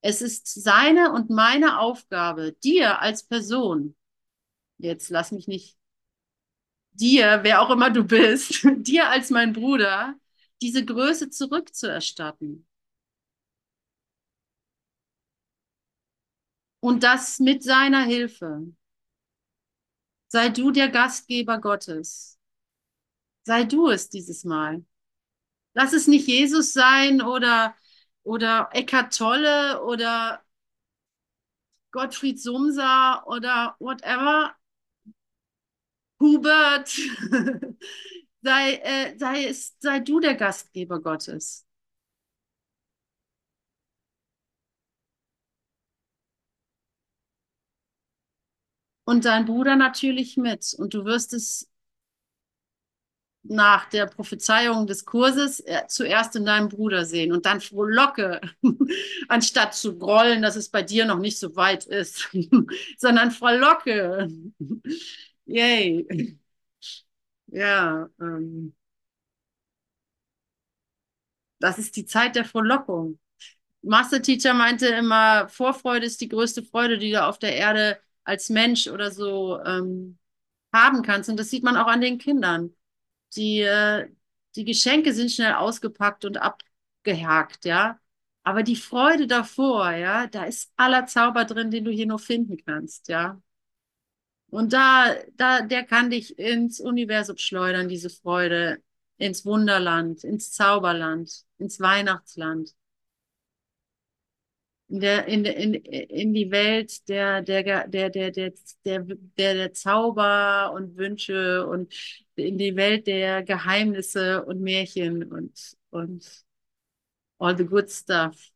[0.00, 3.94] Es ist seine und meine Aufgabe, dir als Person,
[4.78, 5.78] jetzt lass mich nicht,
[6.94, 10.14] dir, wer auch immer du bist, dir als mein Bruder,
[10.62, 12.66] diese Größe zurückzuerstatten.
[16.80, 18.62] Und das mit seiner Hilfe.
[20.28, 22.38] Sei du der Gastgeber Gottes.
[23.44, 24.84] Sei du es dieses Mal.
[25.74, 27.76] Lass es nicht Jesus sein oder,
[28.24, 30.42] oder Eckart Tolle oder
[31.92, 34.54] Gottfried Sumser oder whatever.
[36.24, 36.88] Hubert.
[38.42, 41.66] sei, äh, sei, sei du der Gastgeber Gottes.
[49.04, 50.74] und dein Bruder natürlich mit.
[50.78, 51.68] Und du wirst es
[53.46, 58.40] nach der Prophezeiung des Kurses äh, zuerst in deinem Bruder sehen und dann frohlocke,
[59.28, 62.30] anstatt zu grollen, dass es bei dir noch nicht so weit ist,
[62.98, 64.28] sondern frohlocke.
[65.46, 66.06] Yay.
[67.46, 68.74] Ja, ähm,
[71.60, 73.18] das ist die Zeit der Frohlockung.
[73.82, 78.50] Master Teacher meinte immer, Vorfreude ist die größte Freude, die du auf der Erde als
[78.50, 80.18] Mensch oder so ähm,
[80.72, 81.30] haben kannst.
[81.30, 82.74] Und das sieht man auch an den Kindern.
[83.36, 84.08] Die, äh,
[84.56, 88.00] die Geschenke sind schnell ausgepackt und abgehakt, ja.
[88.44, 92.58] Aber die Freude davor, ja, da ist aller Zauber drin, den du hier nur finden
[92.66, 93.40] kannst, ja.
[94.54, 98.78] Und da, da, der kann dich ins Universum schleudern, diese Freude,
[99.18, 102.70] ins Wunderland, ins Zauberland, ins Weihnachtsland.
[104.88, 108.52] in, der, in, in, in die Welt der, der, der, der, der, der,
[108.84, 111.92] der, der Zauber und Wünsche und
[112.36, 116.44] in die Welt der Geheimnisse und Märchen und, und
[117.38, 118.53] all the good stuff.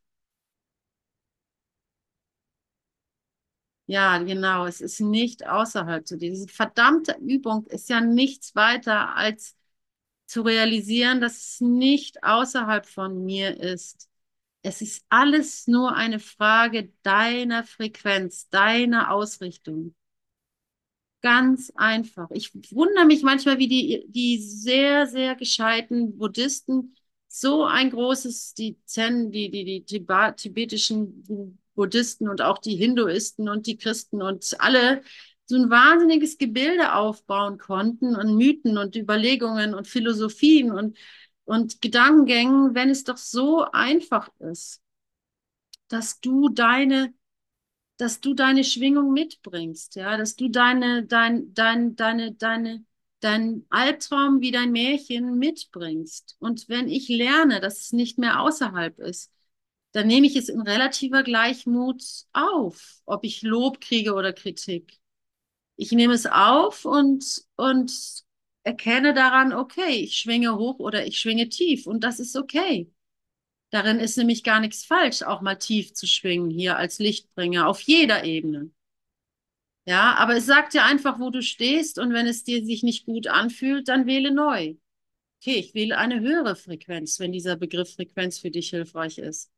[3.91, 4.67] Ja, genau.
[4.67, 6.31] Es ist nicht außerhalb zu dir.
[6.31, 9.57] Diese verdammte Übung ist ja nichts weiter als
[10.27, 14.09] zu realisieren, dass es nicht außerhalb von mir ist.
[14.63, 19.95] Es ist alles nur eine Frage deiner Frequenz, deiner Ausrichtung.
[21.21, 22.31] Ganz einfach.
[22.31, 26.95] Ich wundere mich manchmal, wie die, die sehr, sehr gescheiten Buddhisten
[27.27, 33.69] so ein großes, die Zen, die, die, die tibetischen Buddhisten und auch die Hinduisten und
[33.69, 35.03] die Christen und alle
[35.47, 40.99] so ein wahnsinniges Gebilde aufbauen konnten und Mythen und Überlegungen und Philosophien und,
[41.45, 44.83] und Gedankengängen, wenn es doch so einfach ist,
[45.87, 47.15] dass du deine
[47.99, 52.85] dass du deine Schwingung mitbringst, ja, dass du deine, dein, dein, deine, deine,
[53.21, 56.37] dein Albtraum wie dein Märchen mitbringst.
[56.39, 59.33] Und wenn ich lerne, dass es nicht mehr außerhalb ist,
[59.93, 64.99] dann nehme ich es in relativer Gleichmut auf, ob ich Lob kriege oder Kritik.
[65.77, 67.93] Ich nehme es auf und, und
[68.65, 72.93] erkenne daran, okay, ich schwinge hoch oder ich schwinge tief und das ist okay.
[73.71, 77.81] Darin ist nämlich gar nichts falsch, auch mal tief zu schwingen hier als Lichtbringer auf
[77.83, 78.71] jeder Ebene.
[79.87, 83.07] Ja, aber es sagt dir einfach, wo du stehst und wenn es dir sich nicht
[83.07, 84.75] gut anfühlt, dann wähle neu.
[85.41, 89.51] Okay, ich wähle eine höhere Frequenz, wenn dieser Begriff Frequenz für dich hilfreich ist.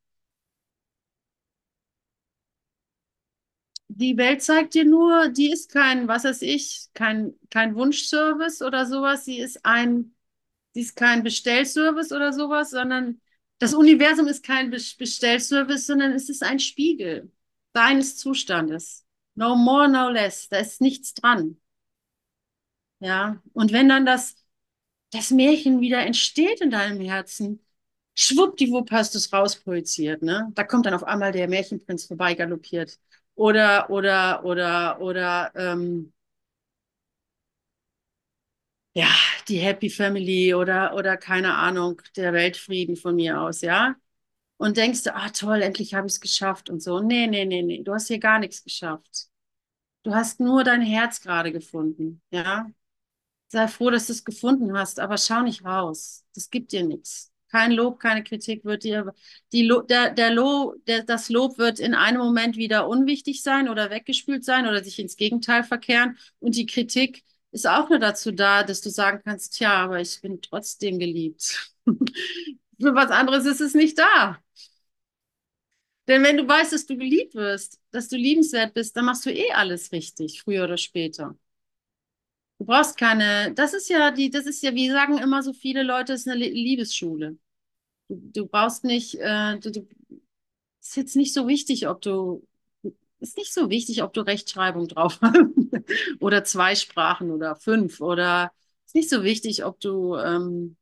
[4.01, 8.87] Die Welt zeigt dir nur, die ist kein, was weiß ich, kein, kein Wunschservice oder
[8.87, 9.27] sowas.
[9.27, 10.15] Sie ist ein,
[10.75, 13.21] sie ist kein Bestellservice oder sowas, sondern
[13.59, 17.31] das Universum ist kein Bestellservice, sondern es ist ein Spiegel
[17.75, 19.07] deines Zustandes.
[19.35, 20.49] No more, no less.
[20.49, 21.61] Da ist nichts dran.
[23.01, 24.37] Ja, und wenn dann das,
[25.13, 27.65] das Märchen wieder entsteht in deinem Herzen,
[28.15, 30.51] schwuppdiwupp hast du es rausprojiziert, ne?
[30.55, 32.99] Da kommt dann auf einmal der Märchenprinz vorbeigaloppiert.
[33.47, 36.13] Oder, oder, oder, oder, ähm,
[38.95, 39.09] ja,
[39.49, 43.95] die Happy Family oder, oder keine Ahnung, der Weltfrieden von mir aus, ja?
[44.59, 47.01] Und denkst du, ah toll, endlich habe ich es geschafft und so.
[47.01, 49.29] Nee, nee, nee, nee, du hast hier gar nichts geschafft.
[50.05, 52.71] Du hast nur dein Herz gerade gefunden, ja?
[53.49, 56.25] Sei froh, dass du es gefunden hast, aber schau nicht raus.
[56.35, 57.30] Das gibt dir nichts.
[57.51, 59.13] Kein Lob, keine Kritik wird dir,
[59.53, 63.91] die der, der Lo der, das Lob wird in einem Moment wieder unwichtig sein oder
[63.91, 68.63] weggespült sein oder sich ins Gegenteil verkehren und die Kritik ist auch nur dazu da,
[68.63, 71.73] dass du sagen kannst, tja, aber ich bin trotzdem geliebt.
[72.81, 74.39] Für was anderes ist es nicht da.
[76.09, 79.31] Denn wenn du weißt, dass du geliebt wirst, dass du liebenswert bist, dann machst du
[79.31, 81.37] eh alles richtig, früher oder später.
[82.61, 85.83] Du brauchst keine, das ist ja die, das ist ja, wie sagen immer so viele
[85.83, 87.39] Leute, ist eine Liebesschule.
[88.09, 89.89] Du, du brauchst nicht, äh, du, du,
[90.81, 92.47] ist jetzt nicht so wichtig, ob du
[93.21, 95.37] ist nicht so wichtig, ob du Rechtschreibung drauf hast
[96.21, 98.53] oder zwei Sprachen oder fünf oder
[98.87, 100.77] ist nicht so wichtig, ob du ähm,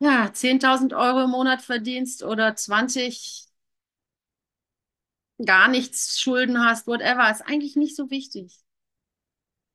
[0.00, 3.46] ja, 10.000 Euro im Monat verdienst oder 20
[5.44, 8.58] gar nichts Schulden hast, whatever, ist eigentlich nicht so wichtig.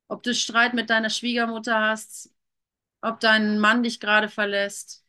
[0.08, 2.30] Ob du Streit mit deiner Schwiegermutter hast,
[3.02, 5.04] ob dein Mann dich gerade verlässt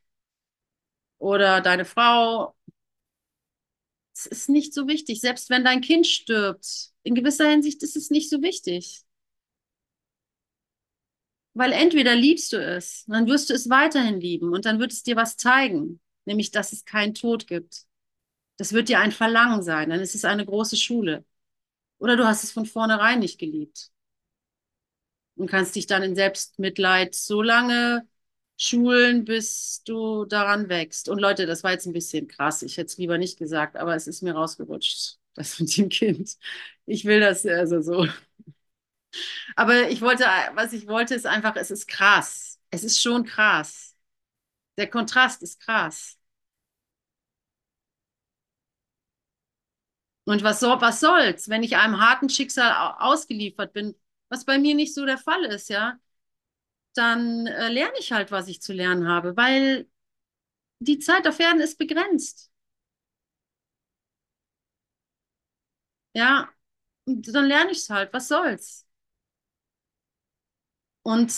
[1.20, 2.56] oder deine Frau
[4.14, 5.22] es ist nicht so wichtig.
[5.22, 9.04] Selbst wenn dein Kind stirbt, in gewisser Hinsicht ist es nicht so wichtig.
[11.54, 15.04] Weil entweder liebst du es, dann wirst du es weiterhin lieben und dann wird es
[15.04, 17.86] dir was zeigen, nämlich dass es keinen Tod gibt.
[18.58, 21.26] Das wird dir ein Verlangen sein, dann ist es eine große Schule.
[22.00, 23.92] Oder du hast es von vornherein nicht geliebt
[25.38, 28.08] und kannst dich dann in Selbstmitleid so lange
[28.58, 31.10] schulen, bis du daran wächst.
[31.10, 32.64] Und Leute, das war jetzt ein bisschen krass.
[32.64, 36.38] Ich hätte es lieber nicht gesagt, aber es ist mir rausgerutscht, das mit dem Kind.
[36.86, 38.08] Ich will das also so.
[39.56, 42.60] Aber ich wollte, was ich wollte, ist einfach, es ist krass.
[42.70, 43.96] Es ist schon krass.
[44.78, 46.18] Der Kontrast ist krass.
[50.26, 53.96] Und was, so, was soll's, wenn ich einem harten Schicksal ausgeliefert bin,
[54.30, 56.00] was bei mir nicht so der Fall ist, ja?
[56.96, 59.88] dann äh, lerne ich halt, was ich zu lernen habe, weil
[60.80, 62.52] die Zeit auf Erden ist begrenzt.
[66.14, 66.50] Ja,
[67.06, 68.86] dann lerne ich es halt, was soll's.
[71.04, 71.32] Und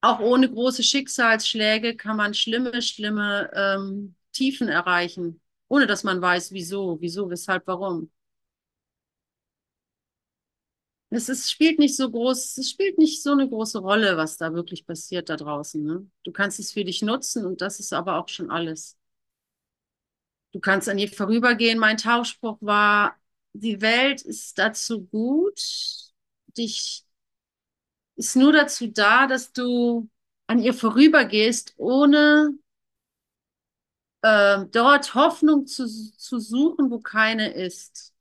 [0.00, 6.52] auch ohne große Schicksalsschläge kann man schlimme, schlimme ähm, Tiefen erreichen, ohne dass man weiß,
[6.52, 8.10] wieso, wieso, weshalb, warum.
[11.14, 14.52] Es ist, spielt nicht so groß, es spielt nicht so eine große Rolle, was da
[14.52, 15.82] wirklich passiert da draußen.
[15.82, 16.10] Ne?
[16.24, 18.98] Du kannst es für dich nutzen und das ist aber auch schon alles.
[20.52, 21.78] Du kannst an ihr vorübergehen.
[21.78, 23.16] Mein Tauchspruch war,
[23.52, 25.60] die Welt ist dazu gut,
[26.56, 27.04] dich
[28.16, 30.08] ist nur dazu da, dass du
[30.46, 32.56] an ihr vorübergehst, ohne
[34.22, 38.13] äh, dort Hoffnung zu, zu suchen, wo keine ist.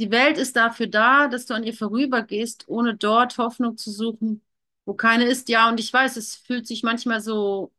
[0.00, 4.42] Die Welt ist dafür da, dass du an ihr vorübergehst, ohne dort Hoffnung zu suchen,
[4.86, 5.50] wo keine ist.
[5.50, 7.70] Ja, und ich weiß, es fühlt sich manchmal so,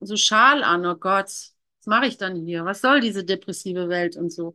[0.00, 0.84] so schal an.
[0.84, 2.66] Oh Gott, was mache ich dann hier?
[2.66, 4.54] Was soll diese depressive Welt und so?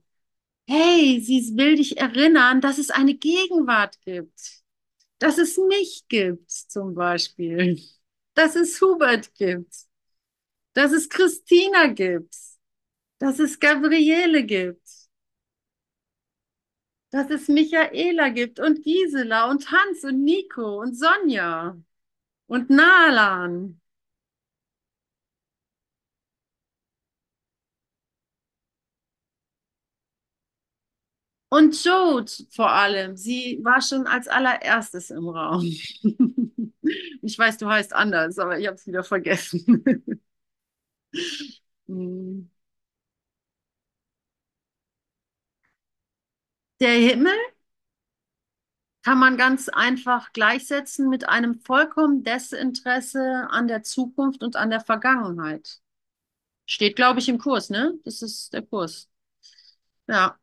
[0.67, 4.61] Hey, sie will dich erinnern, dass es eine Gegenwart gibt.
[5.17, 7.81] Dass es mich gibt, zum Beispiel.
[8.35, 9.73] Dass es Hubert gibt.
[10.73, 12.35] Dass es Christina gibt.
[13.17, 14.96] Dass es Gabriele gibt
[17.11, 21.77] dass es Michaela gibt und Gisela und Hans und Nico und Sonja
[22.47, 23.81] und Nalan.
[31.49, 33.15] Und Jode vor allem.
[33.15, 35.63] Sie war schon als allererstes im Raum.
[37.21, 39.83] ich weiß, du heißt anders, aber ich habe es wieder vergessen.
[46.79, 47.33] Der Himmel
[49.03, 54.81] kann man ganz einfach gleichsetzen mit einem vollkommen Desinteresse an der Zukunft und an der
[54.81, 55.79] Vergangenheit.
[56.67, 57.95] Steht, glaube ich, im Kurs, ne?
[58.05, 59.09] Das ist der Kurs.
[60.07, 60.39] Ja,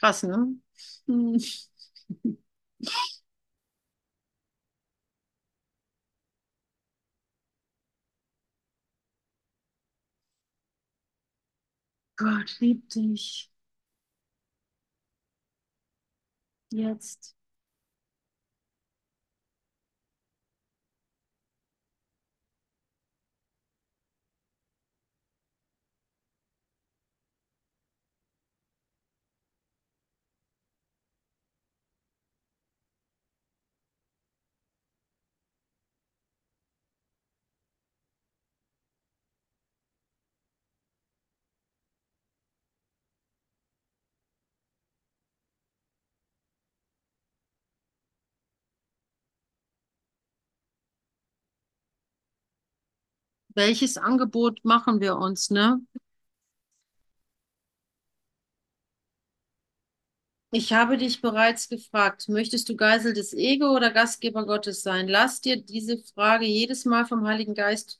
[0.00, 0.56] krass, ne?
[12.16, 13.50] Gott liebt dich.
[16.70, 17.37] Jetzt.
[53.58, 55.82] Welches Angebot machen wir uns, ne?
[60.50, 65.08] Ich habe dich bereits gefragt, möchtest du Geisel des Ego oder Gastgeber Gottes sein?
[65.08, 67.98] Lass dir diese Frage jedes Mal vom Heiligen Geist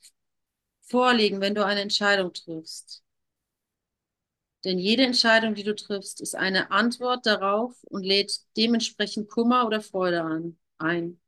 [0.81, 3.03] vorlegen, wenn du eine Entscheidung triffst.
[4.63, 9.81] Denn jede Entscheidung, die du triffst, ist eine Antwort darauf und lädt dementsprechend Kummer oder
[9.81, 11.18] Freude an, ein.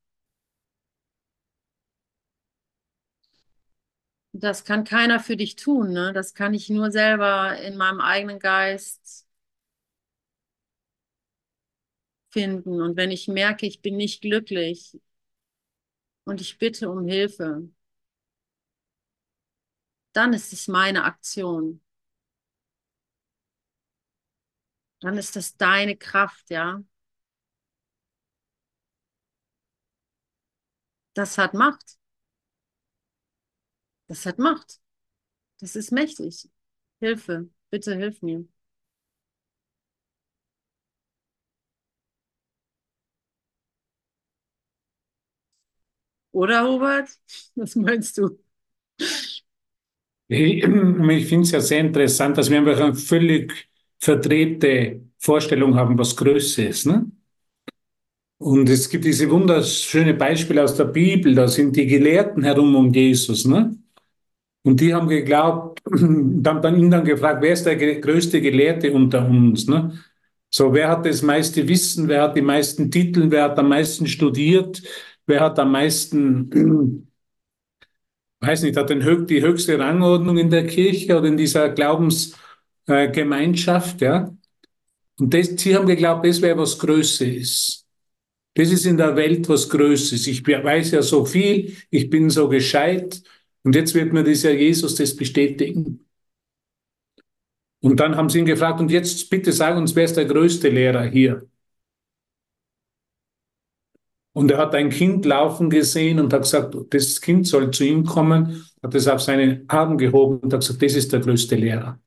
[4.42, 6.12] Das kann keiner für dich tun, ne?
[6.14, 9.26] Das kann ich nur selber in meinem eigenen Geist
[12.30, 12.82] finden.
[12.82, 15.00] Und wenn ich merke, ich bin nicht glücklich
[16.26, 17.70] und ich bitte um Hilfe,
[20.14, 21.82] dann ist es meine Aktion.
[25.02, 26.82] Dann ist das deine Kraft, ja.
[31.14, 31.98] Das hat Macht.
[34.12, 34.82] Das hat Macht.
[35.62, 36.49] Das ist mächtig.
[36.99, 37.47] Hilfe.
[37.70, 38.45] Bitte hilf mir.
[46.34, 47.09] Oder, Hubert?
[47.55, 48.38] Was meinst du?
[50.28, 50.64] Ich, ich
[51.28, 56.66] finde es ja sehr interessant, dass wir einfach eine völlig verdrehte Vorstellung haben, was Größe
[56.66, 56.86] ist.
[56.86, 57.09] Ne?
[58.39, 62.93] Und es gibt diese wunderschöne Beispiele aus der Bibel, da sind die Gelehrten herum um
[62.93, 63.45] Jesus.
[63.45, 63.78] Ne?
[64.64, 69.28] Und die haben geglaubt, dann, dann ihn dann gefragt, wer ist der größte Gelehrte unter
[69.28, 69.68] uns?
[69.68, 69.99] Ne?
[70.49, 74.05] So, wer hat das meiste Wissen, wer hat die meisten Titel, wer hat am meisten
[74.07, 74.82] studiert,
[75.26, 76.49] wer hat am meisten,
[78.41, 84.36] weiß nicht, hat den, die höchste Rangordnung in der Kirche oder in dieser Glaubensgemeinschaft, ja?
[85.20, 87.86] Und das, sie haben geglaubt, das wäre was Größeres.
[88.55, 90.28] Das ist in der Welt was Größeres.
[90.28, 93.22] Ich weiß ja so viel, ich bin so gescheit,
[93.64, 96.07] und jetzt wird mir dieser Jesus das bestätigen.
[97.82, 100.70] Und dann haben sie ihn gefragt, und jetzt bitte sag uns, wer ist der größte
[100.70, 101.47] Lehrer hier?
[104.34, 108.05] Und er hat ein Kind laufen gesehen und hat gesagt, das Kind soll zu ihm
[108.05, 111.99] kommen, hat es auf seine Arme gehoben und hat gesagt, das ist der größte Lehrer.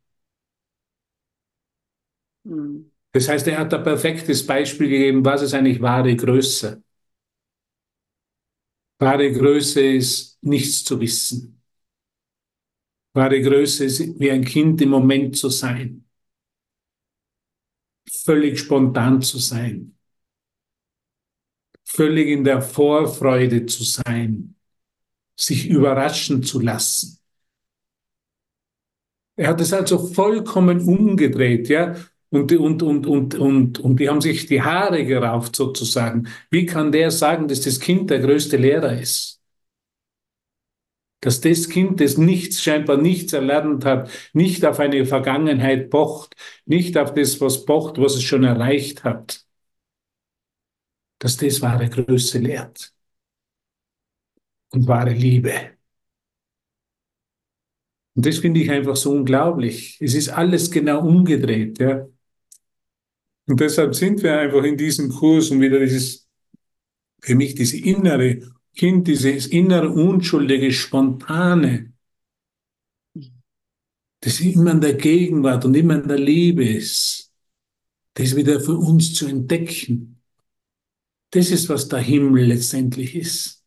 [2.44, 2.90] Mhm.
[3.12, 6.82] Das heißt, er hat ein perfektes Beispiel gegeben, was ist eigentlich wahre Größe.
[8.98, 11.62] Wahre Größe ist nichts zu wissen.
[13.12, 16.04] Wahre Größe ist wie ein Kind im Moment zu sein.
[18.24, 19.96] Völlig spontan zu sein.
[21.84, 24.56] Völlig in der Vorfreude zu sein.
[25.36, 27.18] Sich überraschen zu lassen.
[29.36, 31.94] Er hat es also vollkommen umgedreht, ja.
[32.34, 36.26] Und, und, und, und, und, und die haben sich die Haare gerauft sozusagen.
[36.50, 39.40] Wie kann der sagen, dass das Kind der größte Lehrer ist?
[41.20, 46.34] Dass das Kind, das nichts, scheinbar nichts erlernt hat, nicht auf eine Vergangenheit pocht,
[46.66, 49.44] nicht auf das, was pocht, was es schon erreicht hat,
[51.18, 52.94] dass das wahre Größe lehrt
[54.72, 55.52] und wahre Liebe.
[58.14, 59.96] Und das finde ich einfach so unglaublich.
[60.00, 61.78] Es ist alles genau umgedreht.
[61.80, 62.06] Ja.
[63.46, 66.28] Und deshalb sind wir einfach in diesem Kurs und wieder dieses,
[67.20, 68.40] für mich diese innere
[68.74, 71.92] Kind, dieses innere, unschuldige, spontane,
[74.20, 77.30] das immer in der Gegenwart und immer in der Liebe ist,
[78.14, 80.20] das wieder für uns zu entdecken.
[81.30, 83.64] Das ist, was der Himmel letztendlich ist.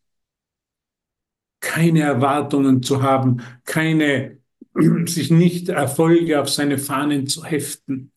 [1.59, 4.39] Keine Erwartungen zu haben, keine,
[5.05, 8.11] sich nicht Erfolge auf seine Fahnen zu heften,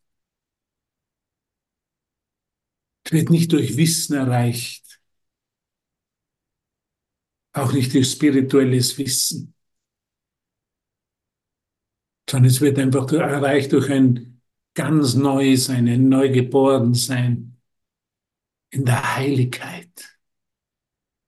[3.13, 5.01] wird nicht durch Wissen erreicht,
[7.53, 9.55] auch nicht durch spirituelles Wissen,
[12.29, 14.41] sondern es wird einfach erreicht durch ein
[14.75, 17.57] ganz neues ein Neugeborensein
[18.71, 19.89] in der Heiligkeit.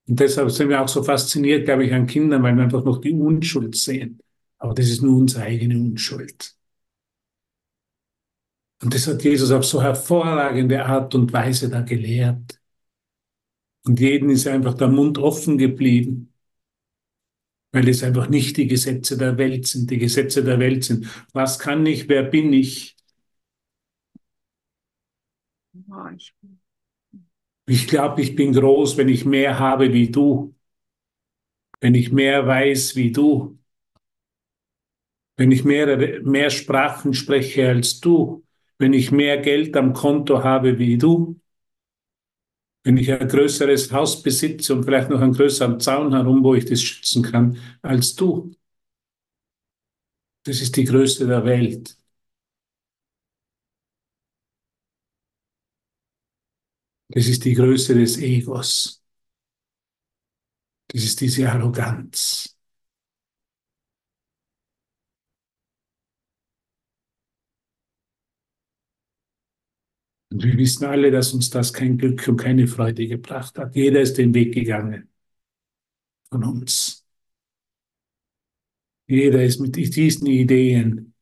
[0.09, 3.01] Und deshalb sind wir auch so fasziniert, glaube ich, an Kindern, weil wir einfach noch
[3.01, 4.21] die Unschuld sehen.
[4.59, 6.55] Aber das ist nur unsere eigene Unschuld.
[8.83, 12.61] Und das hat Jesus auf so hervorragende Art und Weise da gelehrt.
[13.85, 16.33] Und jeden ist einfach der Mund offen geblieben,
[17.73, 19.91] weil es einfach nicht die Gesetze der Welt sind.
[19.91, 22.97] Die Gesetze der Welt sind, was kann ich, wer bin ich?
[27.67, 30.55] Ich glaube, ich bin groß, wenn ich mehr habe wie du,
[31.81, 33.59] wenn ich mehr weiß wie du,
[35.37, 38.45] wenn ich mehrere, mehr Sprachen spreche als du,
[38.83, 41.41] wenn ich mehr Geld am Konto habe wie du,
[42.85, 46.65] wenn ich ein größeres Haus besitze und vielleicht noch einen größeren Zaun herum, wo ich
[46.65, 48.53] das schützen kann, als du.
[50.45, 51.97] Das ist die Größe der Welt.
[57.11, 59.03] Das ist die Größe des Egos.
[60.89, 62.57] Das ist diese Arroganz.
[70.33, 73.77] Und wir wissen alle, dass uns das kein Glück und keine Freude gebracht hat.
[73.77, 75.11] Jeder ist den Weg gegangen
[76.31, 77.07] von uns.
[79.07, 81.13] Jeder ist mit diesen Ideen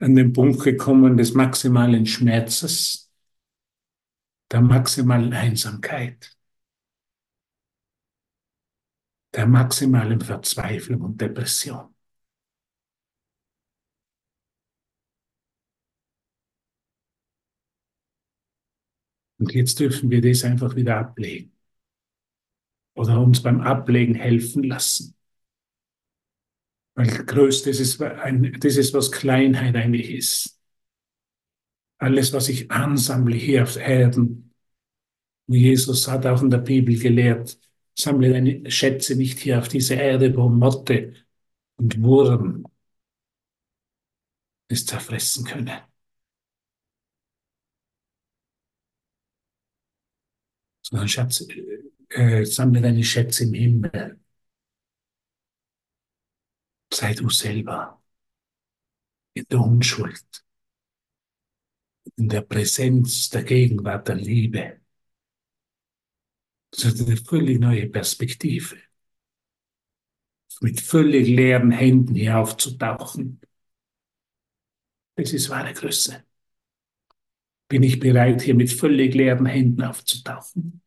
[0.00, 3.10] an den Punkt gekommen des maximalen Schmerzes,
[4.50, 6.36] der maximalen Einsamkeit,
[9.34, 11.91] der maximalen Verzweiflung und Depression.
[19.42, 21.50] Und jetzt dürfen wir das einfach wieder ablegen.
[22.94, 25.16] Oder uns beim Ablegen helfen lassen.
[26.94, 30.60] Weil größte, das ist, ein, das ist, was Kleinheit eigentlich ist.
[31.98, 34.54] Alles, was ich ansammle hier auf Erden.
[35.48, 37.58] Wie Jesus hat auch in der Bibel gelehrt,
[37.98, 41.14] sammle deine Schätze nicht hier auf dieser Erde, wo Motte
[41.78, 42.64] und Wurm
[44.68, 45.91] es zerfressen können.
[50.92, 51.46] Sondern Schatz,
[52.10, 54.20] äh, sammle deine Schätze im Himmel.
[56.92, 58.02] Sei du selber
[59.34, 60.44] in der Unschuld,
[62.16, 64.80] in der Präsenz der Gegenwart der Liebe.
[66.70, 68.76] Das ist eine völlig neue Perspektive.
[70.60, 73.40] Mit völlig leeren Händen hier aufzutauchen.
[75.16, 76.24] Das ist wahre Größe.
[77.72, 80.82] Bin ich bereit, hier mit völlig leeren Händen aufzutauchen?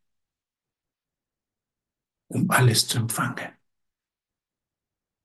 [2.27, 3.49] um alles zu empfangen.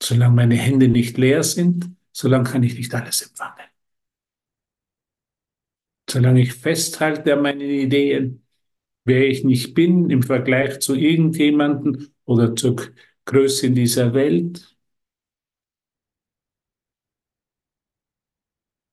[0.03, 3.67] Solange meine Hände nicht leer sind, solange kann ich nicht alles empfangen.
[6.09, 8.47] Solange ich festhalte an meinen Ideen,
[9.05, 12.77] wer ich nicht bin im Vergleich zu irgendjemandem oder zur
[13.27, 14.77] Größe in dieser Welt,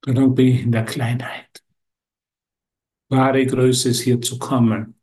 [0.06, 1.67] sondern bin ich in der Kleinheit.
[3.10, 5.00] Wahre Größe ist hier zu kommen,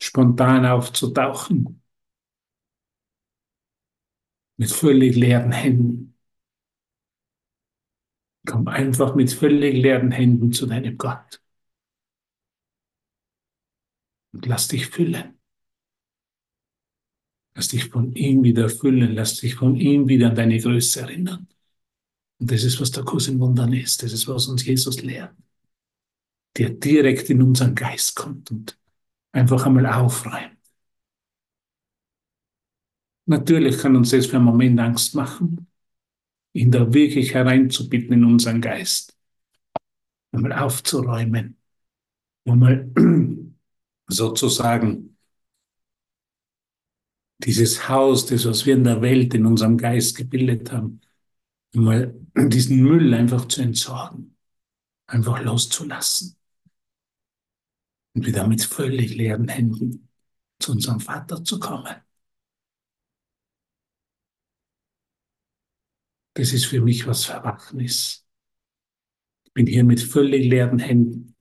[0.00, 1.82] spontan aufzutauchen,
[4.56, 6.18] mit völlig leeren Händen.
[8.46, 11.40] Komm einfach mit völlig leeren Händen zu deinem Gott
[14.32, 15.38] und lass dich füllen.
[17.54, 21.46] Lass dich von ihm wieder füllen, lass dich von ihm wieder an deine Größe erinnern.
[22.40, 25.34] Und das ist, was der Kurs in Wundern ist, das ist, was uns Jesus lehrt,
[26.56, 28.78] der direkt in unseren Geist kommt und
[29.32, 30.56] einfach einmal aufräumt.
[33.26, 35.68] Natürlich kann uns das für einen Moment Angst machen,
[36.52, 39.16] ihn da wirklich hereinzubitten in unseren Geist,
[40.32, 41.56] einmal aufzuräumen,
[42.44, 42.90] einmal
[44.08, 45.16] sozusagen
[47.38, 51.00] dieses Haus, das, was wir in der Welt, in unserem Geist gebildet haben,
[51.72, 54.36] mal diesen Müll einfach zu entsorgen,
[55.06, 56.36] einfach loszulassen
[58.14, 60.08] und wieder mit völlig leeren Händen
[60.58, 61.94] zu unserem Vater zu kommen.
[66.34, 68.26] Das ist für mich was Verwachnis.
[69.44, 71.32] Ich bin hier mit völlig leeren Händen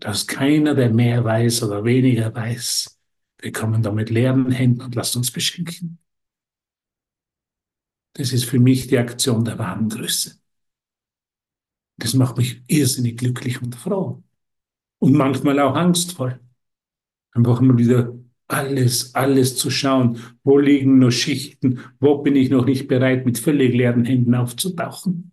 [0.00, 2.98] dass keiner, der mehr weiß oder weniger weiß,
[3.38, 5.98] wir kommen da mit leeren Händen und lasst uns beschenken.
[8.14, 10.38] Das ist für mich die Aktion der wahren Größe.
[11.98, 14.22] Das macht mich irrsinnig glücklich und froh.
[15.00, 16.38] Und manchmal auch angstvoll.
[17.32, 18.14] Einfach mal wieder
[18.48, 20.20] alles, alles zu schauen.
[20.44, 21.80] Wo liegen noch Schichten?
[22.00, 25.32] Wo bin ich noch nicht bereit, mit völlig leeren Händen aufzutauchen?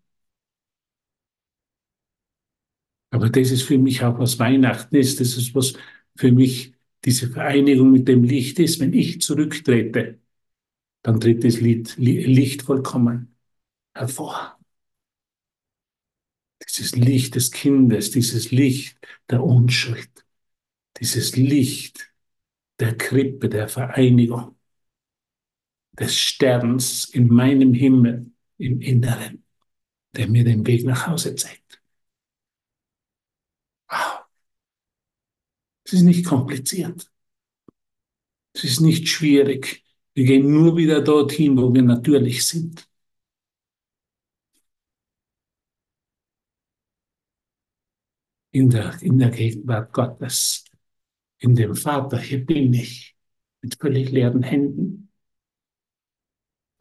[3.10, 5.20] Aber das ist für mich auch, was Weihnachten ist.
[5.20, 5.74] Das ist, was
[6.16, 6.74] für mich
[7.06, 8.80] diese Vereinigung mit dem Licht ist.
[8.80, 10.20] Wenn ich zurücktrete,
[11.04, 13.36] dann tritt das Licht, Licht vollkommen
[13.96, 14.57] hervor.
[16.66, 18.98] Dieses Licht des Kindes, dieses Licht
[19.30, 20.10] der Unschuld,
[21.00, 22.12] dieses Licht
[22.80, 24.56] der Krippe, der Vereinigung,
[25.94, 29.44] des Sterns in meinem Himmel, im Inneren,
[30.16, 31.82] der mir den Weg nach Hause zeigt.
[35.84, 37.10] Es ist nicht kompliziert.
[38.54, 39.84] Es ist nicht schwierig.
[40.14, 42.88] Wir gehen nur wieder dorthin, wo wir natürlich sind.
[48.58, 50.66] In der, in der Gegenwart Gottes,
[51.38, 53.16] in dem Vater, hier bin ich,
[53.62, 55.12] mit völlig leeren Händen.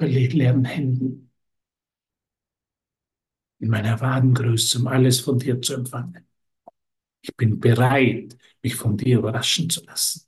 [0.01, 1.31] Völlig leeren Händen.
[3.59, 6.27] In meiner Wadengröße, um alles von dir zu empfangen.
[7.21, 10.23] Ich bin bereit, mich von dir überraschen zu lassen.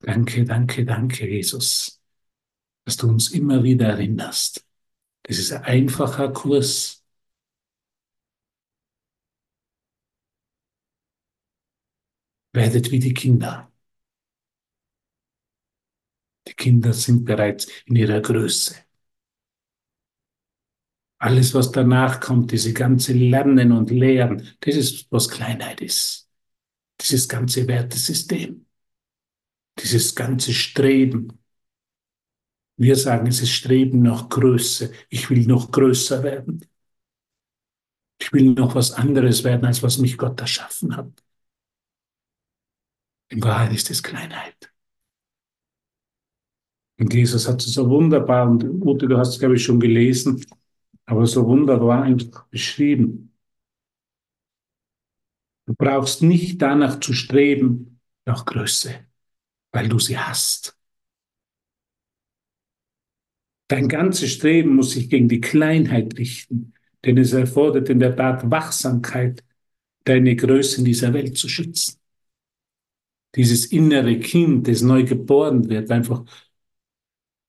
[0.00, 2.00] Danke, danke, danke, Jesus,
[2.84, 4.66] dass du uns immer wieder erinnerst.
[5.24, 6.99] Das ist ein einfacher Kurs.
[12.52, 13.70] Werdet wie die Kinder.
[16.46, 18.74] Die Kinder sind bereits in ihrer Größe.
[21.18, 26.28] Alles, was danach kommt, diese ganze Lernen und Lehren, das ist, was Kleinheit ist.
[27.00, 28.66] Dieses ganze Wertesystem.
[29.78, 31.38] Dieses ganze Streben.
[32.76, 34.92] Wir sagen, es ist Streben nach Größe.
[35.10, 36.64] Ich will noch größer werden.
[38.20, 41.22] Ich will noch was anderes werden, als was mich Gott erschaffen hat.
[43.30, 44.72] In Wahrheit ist es Kleinheit.
[46.98, 50.44] Und Jesus hat es so wunderbar, und Ute, du hast es, glaube ich, schon gelesen,
[51.06, 53.32] aber so wunderbar einfach beschrieben.
[55.66, 59.06] Du brauchst nicht danach zu streben nach Größe,
[59.72, 60.76] weil du sie hast.
[63.68, 66.74] Dein ganzes Streben muss sich gegen die Kleinheit richten,
[67.04, 69.44] denn es erfordert in der Tat Wachsamkeit,
[70.04, 71.99] deine Größe in dieser Welt zu schützen.
[73.36, 76.24] Dieses innere Kind, das neu geboren wird, einfach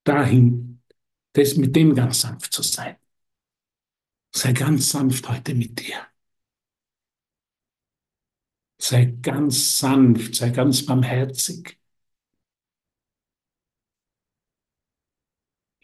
[0.03, 0.81] dahin,
[1.33, 2.97] das mit dem ganz sanft zu sein.
[4.33, 6.05] Sei ganz sanft heute mit dir.
[8.79, 11.77] Sei ganz sanft, sei ganz barmherzig.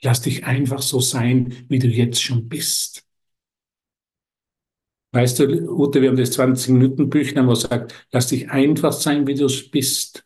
[0.01, 3.06] Lass dich einfach so sein, wie du jetzt schon bist.
[5.11, 9.47] Weißt du, Ute, wir haben das 20-Minuten-Büchlein, wo sagt, lass dich einfach sein, wie du
[9.71, 10.25] bist.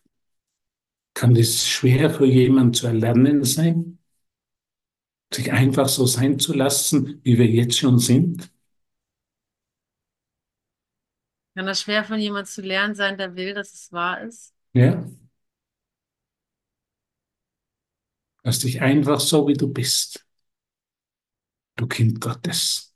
[1.13, 3.99] Kann das schwer für jemanden zu erlernen sein?
[5.33, 8.51] sich einfach so sein zu lassen, wie wir jetzt schon sind?
[11.55, 14.53] Kann das schwer von jemand zu lernen sein, der will, dass es wahr ist?
[14.73, 15.05] Ja?
[18.43, 20.25] Lass dich einfach so, wie du bist.
[21.75, 22.90] Du Kind Gottes.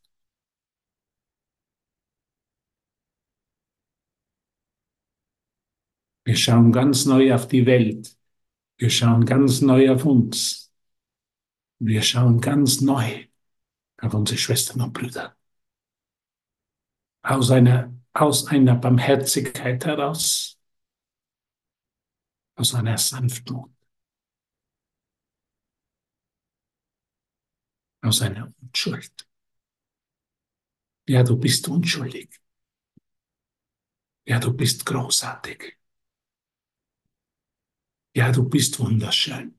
[6.25, 8.17] Wir schauen ganz neu auf die Welt.
[8.77, 10.71] Wir schauen ganz neu auf uns.
[11.79, 13.27] Wir schauen ganz neu
[14.01, 15.37] auf unsere Schwestern und Brüder.
[17.21, 20.59] Aus einer, aus einer Barmherzigkeit heraus,
[22.55, 23.71] aus einer Sanftmut,
[28.01, 29.27] aus einer Unschuld.
[31.07, 32.39] Ja, du bist unschuldig.
[34.25, 35.74] Ja, du bist großartig.
[38.15, 39.53] Ja, du bist wunderschön.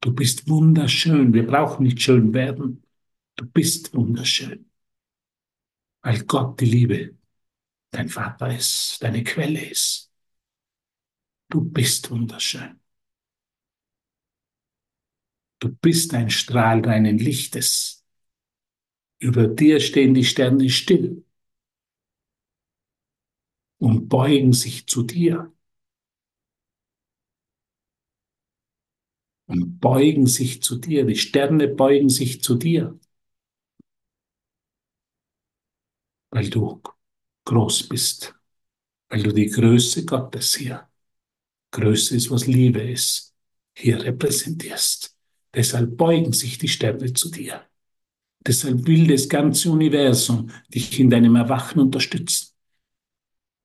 [0.00, 1.32] Du bist wunderschön.
[1.34, 2.84] Wir brauchen nicht schön werden.
[3.36, 4.70] Du bist wunderschön.
[6.02, 7.16] Weil Gott die Liebe
[7.92, 10.10] dein Vater ist, deine Quelle ist.
[11.48, 12.78] Du bist wunderschön.
[15.58, 18.04] Du bist ein Strahl reinen Lichtes.
[19.18, 21.24] Über dir stehen die Sterne still
[23.78, 25.53] und beugen sich zu dir.
[29.46, 31.04] Und beugen sich zu dir.
[31.04, 32.98] Die Sterne beugen sich zu dir,
[36.30, 36.80] weil du
[37.44, 38.34] groß bist,
[39.08, 40.88] weil du die Größe Gottes hier,
[41.72, 43.34] Größe ist, was Liebe ist,
[43.76, 45.16] hier repräsentierst.
[45.54, 47.64] Deshalb beugen sich die Sterne zu dir.
[48.46, 52.52] Deshalb will das ganze Universum dich in deinem Erwachen unterstützen.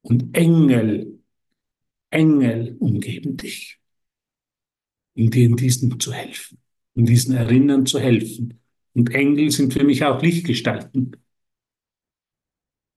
[0.02, 1.20] Und Engel,
[2.10, 3.79] Engel umgeben dich
[5.20, 6.58] in diesen zu helfen,
[6.96, 8.62] in diesen Erinnern zu helfen.
[8.94, 11.18] Und Engel sind für mich auch Lichtgestalten.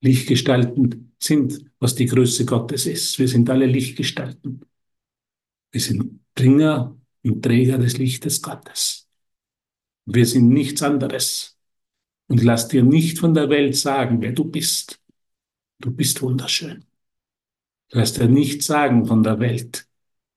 [0.00, 3.18] Lichtgestalten sind, was die Größe Gottes ist.
[3.18, 4.64] Wir sind alle Lichtgestalten.
[5.72, 9.08] Wir sind Bringer und Träger des Lichtes Gottes.
[10.06, 11.58] Wir sind nichts anderes.
[12.28, 15.00] Und lass dir nicht von der Welt sagen, wer du bist.
[15.80, 16.84] Du bist wunderschön.
[17.90, 19.86] Lass dir nicht sagen von der Welt,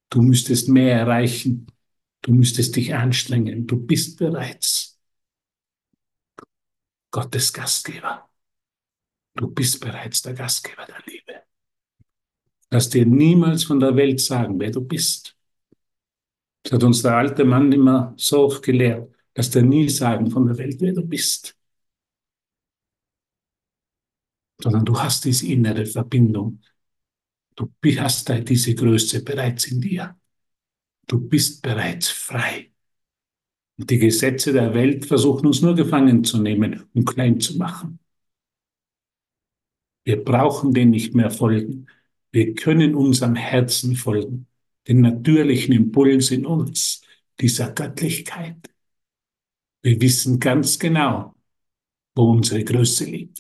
[0.09, 1.67] du müsstest mehr erreichen.
[2.25, 3.67] Du müsstest dich anstrengen.
[3.67, 4.99] Du bist bereits
[7.11, 8.27] Gottes Gastgeber.
[9.35, 11.43] Du bist bereits der Gastgeber der Liebe.
[12.71, 15.37] Lass dir niemals von der Welt sagen, wer du bist.
[16.63, 19.13] Das hat uns der alte Mann immer so oft gelehrt.
[19.35, 21.55] Lass dir nie sagen von der Welt, wer du bist.
[24.63, 26.59] Sondern du hast diese innere Verbindung.
[27.55, 30.17] Du hast diese Größe bereits in dir.
[31.07, 32.71] Du bist bereits frei.
[33.77, 37.99] Und die Gesetze der Welt versuchen uns nur gefangen zu nehmen und klein zu machen.
[40.05, 41.87] Wir brauchen denen nicht mehr folgen.
[42.31, 44.47] Wir können unserem Herzen folgen,
[44.87, 47.01] den natürlichen Impuls in uns,
[47.39, 48.57] dieser Göttlichkeit.
[49.81, 51.35] Wir wissen ganz genau,
[52.15, 53.39] wo unsere Größe liegt.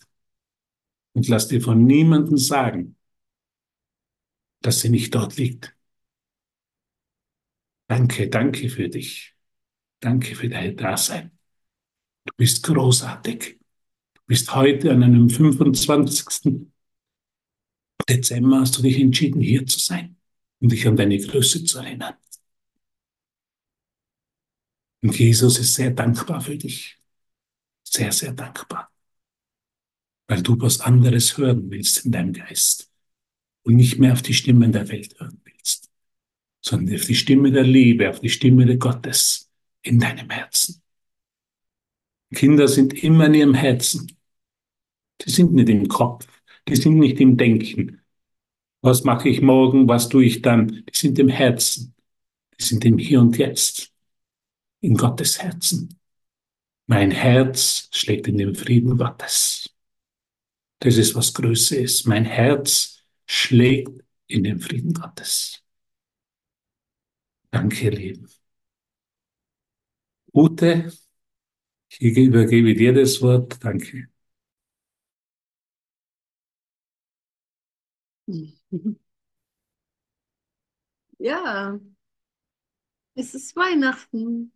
[1.13, 2.97] Und lass dir von niemandem sagen,
[4.61, 5.74] dass sie nicht dort liegt.
[7.87, 9.35] Danke, danke für dich.
[9.99, 11.31] Danke für dein Dasein.
[12.25, 13.59] Du bist großartig.
[14.13, 16.67] Du bist heute an einem 25.
[18.09, 20.17] Dezember hast du dich entschieden, hier zu sein
[20.59, 22.15] und dich an deine Größe zu erinnern.
[25.01, 26.97] Und Jesus ist sehr dankbar für dich.
[27.83, 28.91] Sehr, sehr dankbar.
[30.27, 32.91] Weil du was anderes hören willst in deinem Geist
[33.63, 35.44] und nicht mehr auf die Stimmen der Welt hören
[36.65, 39.51] sondern auf die Stimme der Liebe, auf die Stimme der Gottes
[39.83, 40.81] in deinem Herzen.
[42.33, 44.17] Kinder sind immer in ihrem Herzen.
[45.21, 46.27] Die sind nicht im Kopf,
[46.67, 48.01] die sind nicht im Denken.
[48.81, 50.83] Was mache ich morgen, was tue ich dann?
[50.85, 51.93] Die sind im Herzen.
[52.59, 53.93] Die sind im Hier und Jetzt,
[54.81, 55.99] in Gottes Herzen.
[56.87, 59.69] Mein Herz schlägt in den Frieden Gottes.
[60.79, 62.05] Das ist, was Größe ist.
[62.07, 65.64] Mein Herz schlägt in den Frieden Gottes.
[67.55, 68.27] Danke, ihr Lieben.
[70.33, 70.91] Ute,
[71.89, 73.57] ich übergebe dir das Wort.
[73.63, 74.07] Danke.
[81.19, 81.79] Ja,
[83.15, 84.53] es ist Weihnachten.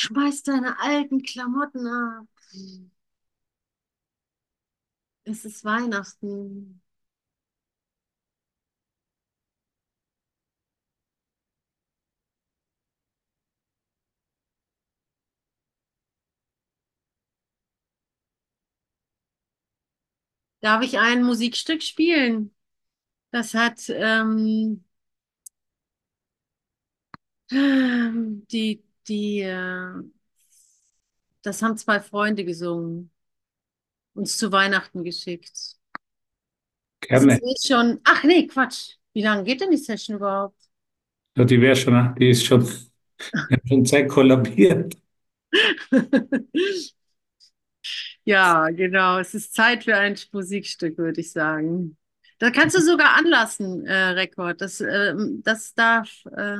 [0.00, 2.26] Schmeiß deine alten Klamotten ab.
[5.22, 6.82] Es ist Weihnachten.
[20.60, 22.54] Darf ich ein Musikstück spielen?
[23.32, 24.84] Das hat ähm,
[27.50, 29.92] die die, äh,
[31.42, 33.10] das haben zwei Freunde gesungen,
[34.14, 35.50] uns zu Weihnachten geschickt.
[37.10, 37.40] Das ist Gerne.
[37.42, 38.96] jetzt schon, ach nee, Quatsch.
[39.12, 40.60] Wie lange geht denn die Session überhaupt?
[41.36, 42.66] Ja, die wäre schon, die ist schon,
[43.66, 44.96] schon Zeit kollabiert.
[48.24, 49.18] Ja, genau.
[49.18, 51.96] Es ist Zeit für ein Musikstück, würde ich sagen.
[52.38, 54.60] Da kannst du sogar anlassen, äh, Rekord.
[54.60, 56.58] Das, ähm, das darf, äh,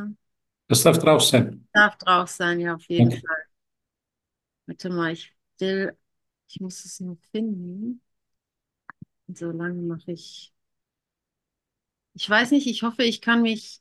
[0.69, 1.69] Das darf drauf sein.
[1.73, 3.23] darf drauf sein, ja, auf jeden Okay.
[3.27, 3.45] Fall.
[4.67, 5.97] Warte mal, ich will,
[6.49, 8.01] ich muss es nur finden.
[9.35, 10.53] So lange mache ich.
[12.15, 13.81] Ich weiß nicht, ich hoffe, ich kann mich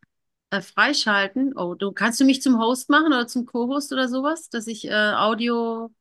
[0.51, 1.53] äh, freischalten.
[1.57, 4.85] Oh, du kannst du mich zum Host machen oder zum Co-Host oder sowas, dass ich
[4.87, 5.91] äh, Audio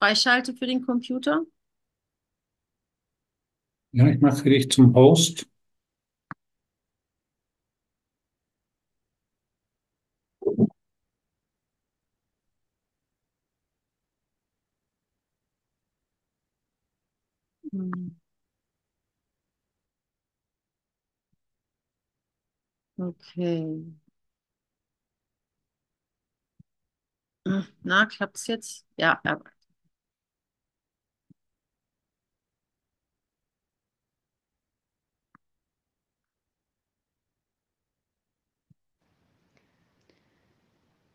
[0.00, 1.42] freischalte für den Computer?
[3.92, 5.46] Ja, ich mache dich zum Host.
[17.72, 18.16] Hm,
[22.98, 23.84] Okay.
[27.46, 28.84] Hm, Na, klappt's jetzt?
[28.96, 29.40] Ja, ja.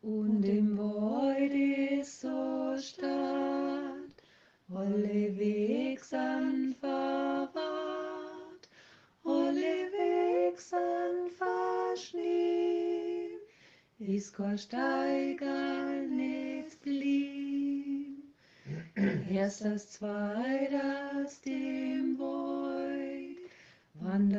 [0.02, 3.37] Und im Wald ist so statt,
[14.32, 18.24] kein Steiger nicht blieb.
[19.30, 20.80] Erst das Zweite
[21.14, 23.36] aus dem Wald,
[24.00, 24.30] wann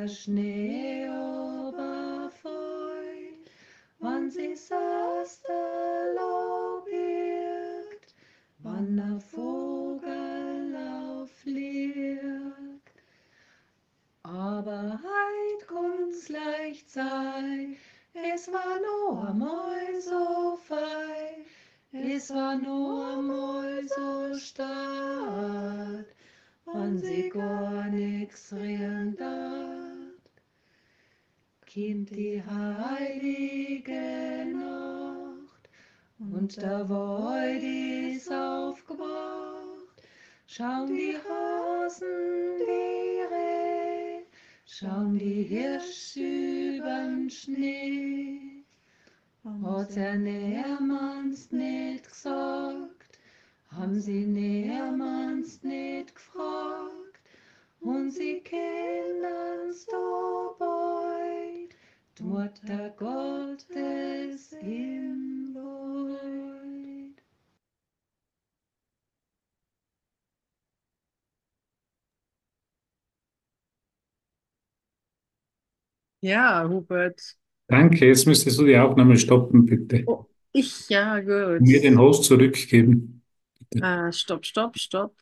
[45.50, 48.62] Hirsche übern Schnee.
[49.64, 53.18] Hat er niemals nicht gesagt,
[53.66, 55.79] haben sie niemals nicht
[76.20, 77.36] Ja, Hubert.
[77.68, 80.04] Danke, jetzt müsstest du die Aufnahme stoppen, bitte.
[80.06, 81.62] Oh, ich, ja, gut.
[81.62, 83.22] Mir den Host zurückgeben.
[83.80, 85.14] Äh, stopp, stopp, stopp.